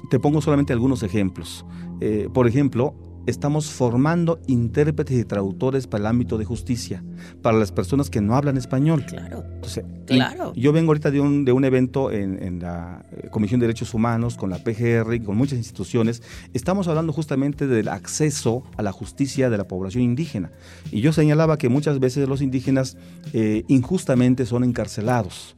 [0.10, 1.66] te pongo solamente algunos ejemplos.
[2.02, 2.94] Eh, por ejemplo,
[3.26, 7.04] estamos formando intérpretes y traductores para el ámbito de justicia,
[7.42, 9.06] para las personas que no hablan español.
[9.06, 9.44] Claro.
[9.56, 10.54] Entonces, Claro.
[10.56, 13.94] Yo vengo ahorita de un, de un evento en, en la eh, Comisión de Derechos
[13.94, 16.22] Humanos, con la PGR y con muchas instituciones.
[16.54, 20.52] Estamos hablando justamente del acceso a la justicia de la población indígena.
[20.92, 22.98] Y yo señalaba que muchas veces los indígenas
[23.34, 25.56] eh, injustamente son encarcelados.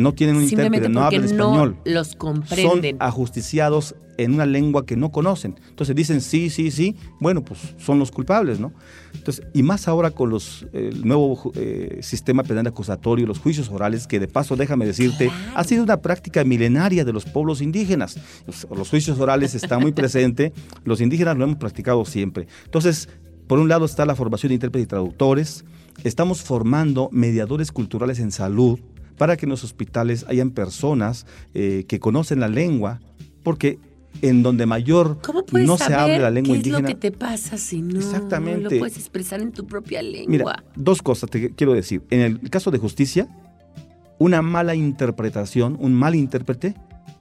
[0.00, 2.96] No tienen un intérprete, no hablan no español los son comprenden.
[3.00, 5.56] ajusticiados en una lengua que no conocen.
[5.68, 8.72] Entonces dicen sí, sí, sí, bueno, pues son los culpables, ¿no?
[9.14, 14.06] Entonces, y más ahora con los el nuevo eh, sistema penal acusatorio, los juicios orales,
[14.06, 18.18] que de paso, déjame decirte, ha sido una práctica milenaria de los pueblos indígenas.
[18.46, 20.52] Los, los juicios orales están muy presentes,
[20.84, 22.46] los indígenas lo hemos practicado siempre.
[22.64, 23.08] Entonces,
[23.46, 25.64] por un lado está la formación de intérpretes y traductores,
[26.04, 28.78] estamos formando mediadores culturales en salud,
[29.20, 33.00] para que en los hospitales hayan personas eh, que conocen la lengua,
[33.42, 33.78] porque
[34.22, 36.80] en donde mayor ¿Cómo puedes no se hable la lengua qué es indígena.
[36.80, 38.62] lo que te pasa si no Exactamente.
[38.76, 40.26] lo puedes expresar en tu propia lengua?
[40.26, 42.02] Mira, dos cosas te quiero decir.
[42.08, 43.28] En el caso de justicia,
[44.18, 46.74] una mala interpretación, un mal intérprete,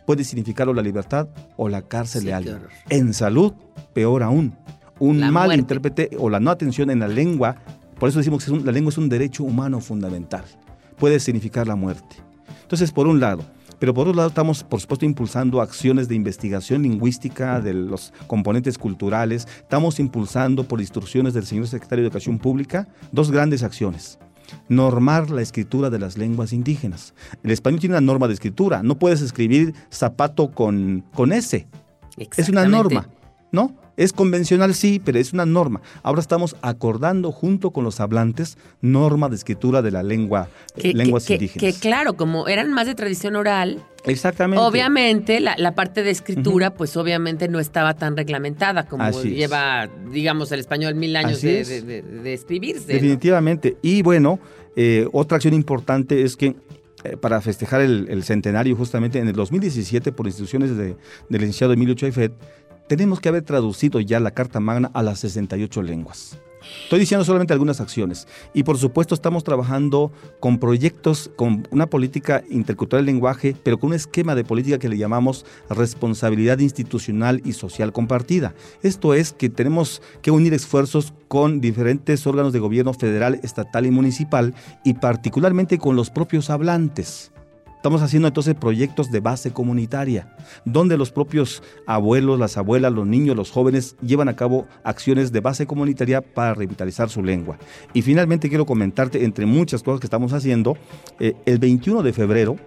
[0.06, 1.28] puede significar o la libertad
[1.58, 2.60] o la cárcel Sí, de alguien.
[2.89, 3.52] En salud,
[3.93, 4.56] peor aún.
[5.00, 5.60] Un La mal muerte.
[5.60, 7.58] intérprete o la no atención en la lengua,
[8.00, 10.45] por eso decimos que la lengua es un derecho humano fundamental.
[11.00, 12.18] Puede significar la muerte.
[12.62, 13.43] Entonces, por un lado,
[13.80, 18.78] pero por otro lado estamos, por supuesto, impulsando acciones de investigación lingüística de los componentes
[18.78, 19.47] culturales.
[19.62, 24.20] Estamos impulsando, por instrucciones del señor secretario de Educación Pública, dos grandes acciones.
[24.68, 27.14] Normar la escritura de las lenguas indígenas.
[27.43, 28.84] El español tiene una norma de escritura.
[28.84, 31.68] No puedes escribir zapato con, con S.
[32.36, 33.08] Es una norma,
[33.52, 33.76] ¿no?
[34.00, 35.82] Es convencional, sí, pero es una norma.
[36.04, 41.26] Ahora estamos acordando junto con los hablantes norma de escritura de la lengua, Que, lenguas
[41.26, 41.76] que- indígenas.
[41.76, 44.64] que claro, como eran más de tradición oral, Exactamente.
[44.64, 49.36] obviamente la, la parte de escritura, pues obviamente no estaba tan reglamentada como Así es.
[49.36, 51.68] lleva, digamos, el español mil años de, es.
[51.68, 52.88] de- de- de escribirse.
[52.88, 52.93] ¿no?
[52.93, 53.76] Definitivamente.
[53.82, 54.39] Y bueno,
[54.78, 56.56] eh, otra acción importante es que
[57.04, 60.95] eh, para festejar el, el centenario justamente en el 2017 por instituciones de-
[61.30, 62.32] del licenciado Emilio Chaifet,
[62.90, 66.40] tenemos que haber traducido ya la Carta Magna a las 68 lenguas.
[66.84, 68.28] Estoy diciendo solamente algunas acciones.
[68.54, 73.92] Y por supuesto estamos trabajando con proyectos, con una política intercultural del lenguaje, pero con
[73.92, 78.56] un esquema de política que le llamamos responsabilidad institucional y social compartida.
[78.82, 83.92] Esto es que tenemos que unir esfuerzos con diferentes órganos de gobierno federal, estatal y
[83.92, 87.32] municipal, y particularmente con los propios hablantes.
[87.80, 93.38] Estamos haciendo entonces proyectos de base comunitaria, donde los propios abuelos, las abuelas, los niños,
[93.38, 97.58] los jóvenes llevan a cabo acciones de base comunitaria para revitalizar su lengua.
[97.94, 100.78] Y finalmente quiero comentarte, entre muchas cosas que estamos haciendo,
[101.22, 102.58] eh, el 21 de febrero,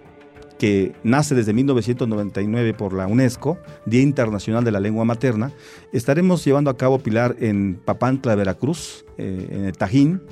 [0.57, 5.51] que nace desde 1999 por la UNESCO, Día Internacional de la Lengua Materna,
[5.91, 10.23] estaremos llevando a cabo, Pilar, en Papantla, Veracruz, eh, en el Tajín,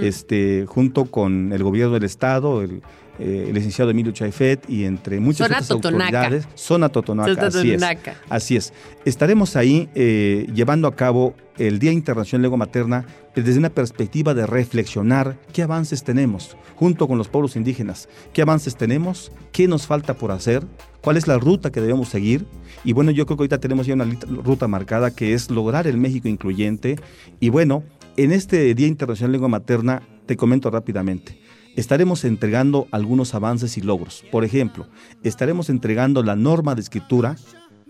[0.00, 2.82] este, junto con el gobierno del estado, el,
[3.18, 6.04] eh, el licenciado Emilio Chaifet y entre muchas Zona otras Totonaca.
[6.04, 6.48] autoridades.
[6.54, 7.80] Zona Totonaca, Zona así es.
[7.80, 8.14] Totonaca.
[8.28, 8.72] Así es.
[9.04, 13.04] Estaremos ahí eh, llevando a cabo el Día Internacional de Lengua Materna
[13.34, 18.76] desde una perspectiva de reflexionar qué avances tenemos junto con los pueblos indígenas, qué avances
[18.76, 20.64] tenemos, qué nos falta por hacer,
[21.00, 22.46] cuál es la ruta que debemos seguir.
[22.84, 24.06] Y bueno, yo creo que ahorita tenemos ya una
[24.44, 26.96] ruta marcada que es lograr el México incluyente.
[27.40, 27.82] Y bueno,
[28.16, 31.38] en este Día Internacional de Lengua Materna, te comento rápidamente.
[31.78, 34.24] Estaremos entregando algunos avances y logros.
[34.32, 34.88] Por ejemplo,
[35.22, 37.36] estaremos entregando la norma de escritura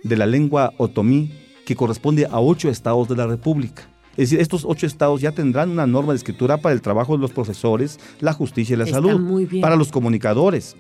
[0.05, 1.33] de la lengua otomí
[1.65, 3.89] que corresponde a ocho estados de la República.
[4.19, 7.23] Es decir, estos ocho estados ya tendrán una norma de escritura para el trabajo de
[7.23, 10.77] los profesores, la justicia y la Está salud, para los comunicadores.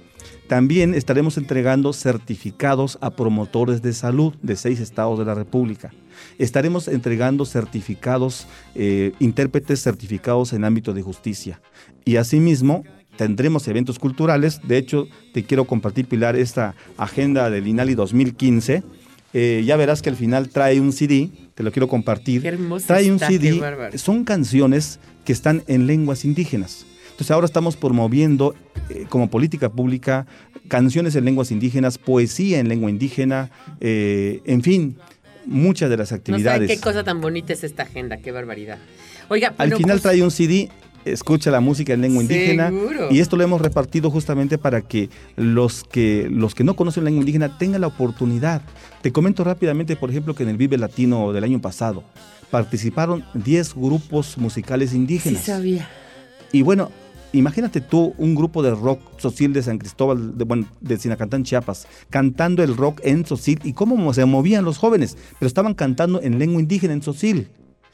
[0.47, 5.95] También estaremos entregando certificados a promotores de salud de seis estados de la República.
[6.37, 11.63] Estaremos entregando certificados, eh, intérpretes certificados en ámbito de justicia.
[12.05, 12.85] Y asimismo,
[13.19, 14.61] tendremos eventos culturales.
[14.67, 18.83] De hecho, te quiero compartir, Pilar, esta agenda del INALI 2015.
[19.35, 22.41] Eh, ya verás que al final trae un CD, te lo quiero compartir.
[22.41, 23.61] Qué hermoso trae un CD,
[23.97, 26.87] son canciones que están en lenguas indígenas.
[27.11, 28.55] Entonces ahora estamos promoviendo
[28.89, 30.27] eh, como política pública
[30.69, 33.51] canciones en lenguas indígenas, poesía en lengua indígena,
[33.81, 34.97] eh, en fin,
[35.45, 36.71] muchas de las No saben actividades.
[36.71, 38.79] qué cosa tan bonita es esta agenda, qué barbaridad.
[39.29, 40.71] Oiga, Al final pues, trae un CD,
[41.13, 43.09] escucha la música en lengua indígena Seguro.
[43.11, 47.21] y esto lo hemos repartido justamente para que los que los que no conocen lengua
[47.21, 48.63] indígena tengan la oportunidad.
[49.03, 52.03] Te comento rápidamente, por ejemplo, que en el Vive Latino del año pasado
[52.51, 55.45] participaron 10 grupos musicales Sí indígenas.
[55.45, 55.89] sabía.
[56.53, 56.91] Y bueno,
[57.33, 61.87] imagínate tú un grupo de rock social de San Cristóbal, de, bueno, de Sinacantán, Chiapas,
[62.09, 66.39] cantando el rock en Sosil y cómo se movían los jóvenes, pero estaban cantando en
[66.39, 67.49] lengua indígena en Sosil.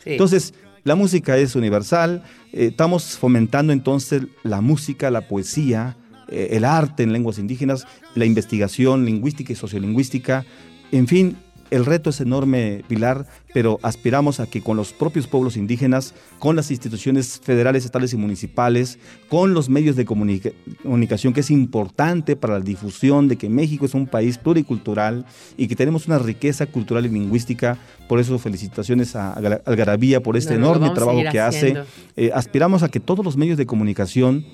[0.04, 0.10] Sí.
[0.12, 0.54] Entonces,
[0.84, 5.96] la música es universal, eh, estamos fomentando entonces la música, la poesía,
[6.28, 10.44] eh, el arte en lenguas indígenas, la investigación lingüística y sociolingüística,
[10.92, 11.36] en fin,
[11.70, 16.56] el reto es enorme, Pilar, pero aspiramos a que con los propios pueblos indígenas, con
[16.56, 22.36] las instituciones federales, estatales y municipales, con los medios de comunica- comunicación, que es importante
[22.36, 25.24] para la difusión de que México es un país pluricultural
[25.56, 27.78] y que tenemos una riqueza cultural y lingüística.
[28.08, 31.80] Por eso felicitaciones a Algar- Algarabía por este No, enorme trabajo que haciendo.
[31.82, 31.90] hace.
[32.16, 34.44] Eh, aspiramos a que todos los medios de comunicación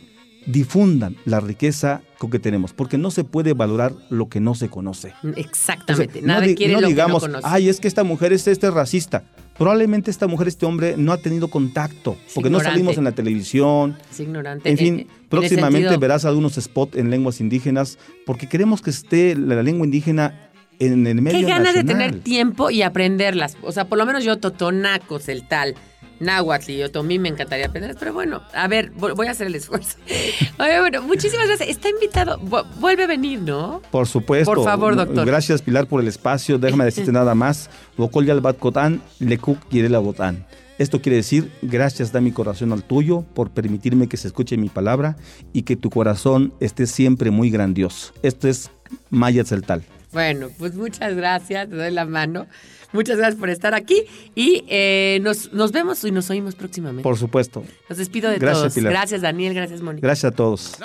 [0.46, 4.68] difundan la riqueza con que tenemos, porque no se puede valorar lo que no se
[4.68, 5.12] conoce.
[5.36, 6.18] Exactamente.
[6.18, 7.54] Entonces, Nada no, di- quiere no lo digamos, que no conoce.
[7.54, 9.24] ay, es que esta mujer es este racista.
[9.58, 13.96] Probablemente esta mujer, este hombre, no ha tenido contacto, porque no salimos en la televisión.
[14.10, 14.70] es ignorante.
[14.70, 18.80] En fin, Eh, eh, en próximamente sentido- verás algunos spots en lenguas indígenas, porque queremos
[18.80, 20.48] que esté la, la lengua indígena
[20.78, 23.58] en el medio Qué ganas de tener tiempo y aprenderlas.
[23.62, 25.74] O sea, por lo menos yo totonacos, el tal,
[26.20, 27.98] náhuatl y otomí me encantaría aprenderlas.
[27.98, 29.96] Pero bueno, a ver, vo- voy a hacer el esfuerzo.
[30.58, 31.68] Oye, bueno, muchísimas gracias.
[31.68, 32.38] Está invitado.
[32.38, 33.80] Vu- Vuelve a venir, ¿no?
[33.90, 34.52] Por supuesto.
[34.54, 35.26] Por favor, doctor.
[35.26, 36.58] Gracias, Pilar, por el espacio.
[36.58, 37.70] Déjame decirte nada más.
[37.96, 40.46] Bocol Yalbat Cotán, Lekuk Yirela Botán.
[40.78, 44.70] Esto quiere decir, gracias da mi corazón al tuyo por permitirme que se escuche mi
[44.70, 45.16] palabra
[45.52, 48.14] y que tu corazón esté siempre muy grandioso.
[48.22, 48.70] Esto es
[49.10, 49.82] Maya Tzeltal.
[50.12, 51.68] Bueno, pues muchas gracias.
[51.68, 52.46] Te doy la mano.
[52.92, 54.02] Muchas gracias por estar aquí
[54.34, 57.04] y eh, nos, nos vemos y nos oímos próximamente.
[57.04, 57.64] Por supuesto.
[57.88, 58.74] Los despido de Gracias, todos.
[58.74, 58.92] Pilar.
[58.92, 59.54] Gracias, Daniel.
[59.54, 60.06] Gracias, Mónica.
[60.06, 60.76] Gracias a todos.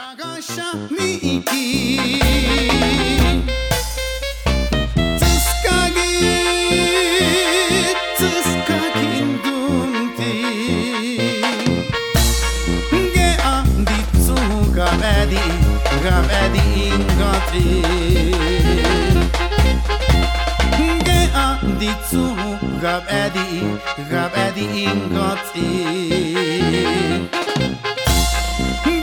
[22.85, 23.65] Gabedi,
[24.11, 25.69] gabedi ingoti.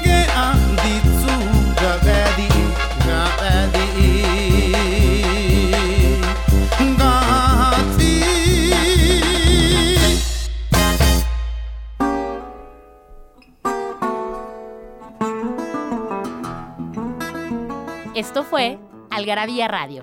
[0.05, 1.35] Ge anditsu
[1.81, 2.49] gabedi
[3.07, 3.89] gabedi
[6.95, 8.15] ngati
[18.15, 18.79] Esto fue
[19.11, 20.03] Algarabía Radio.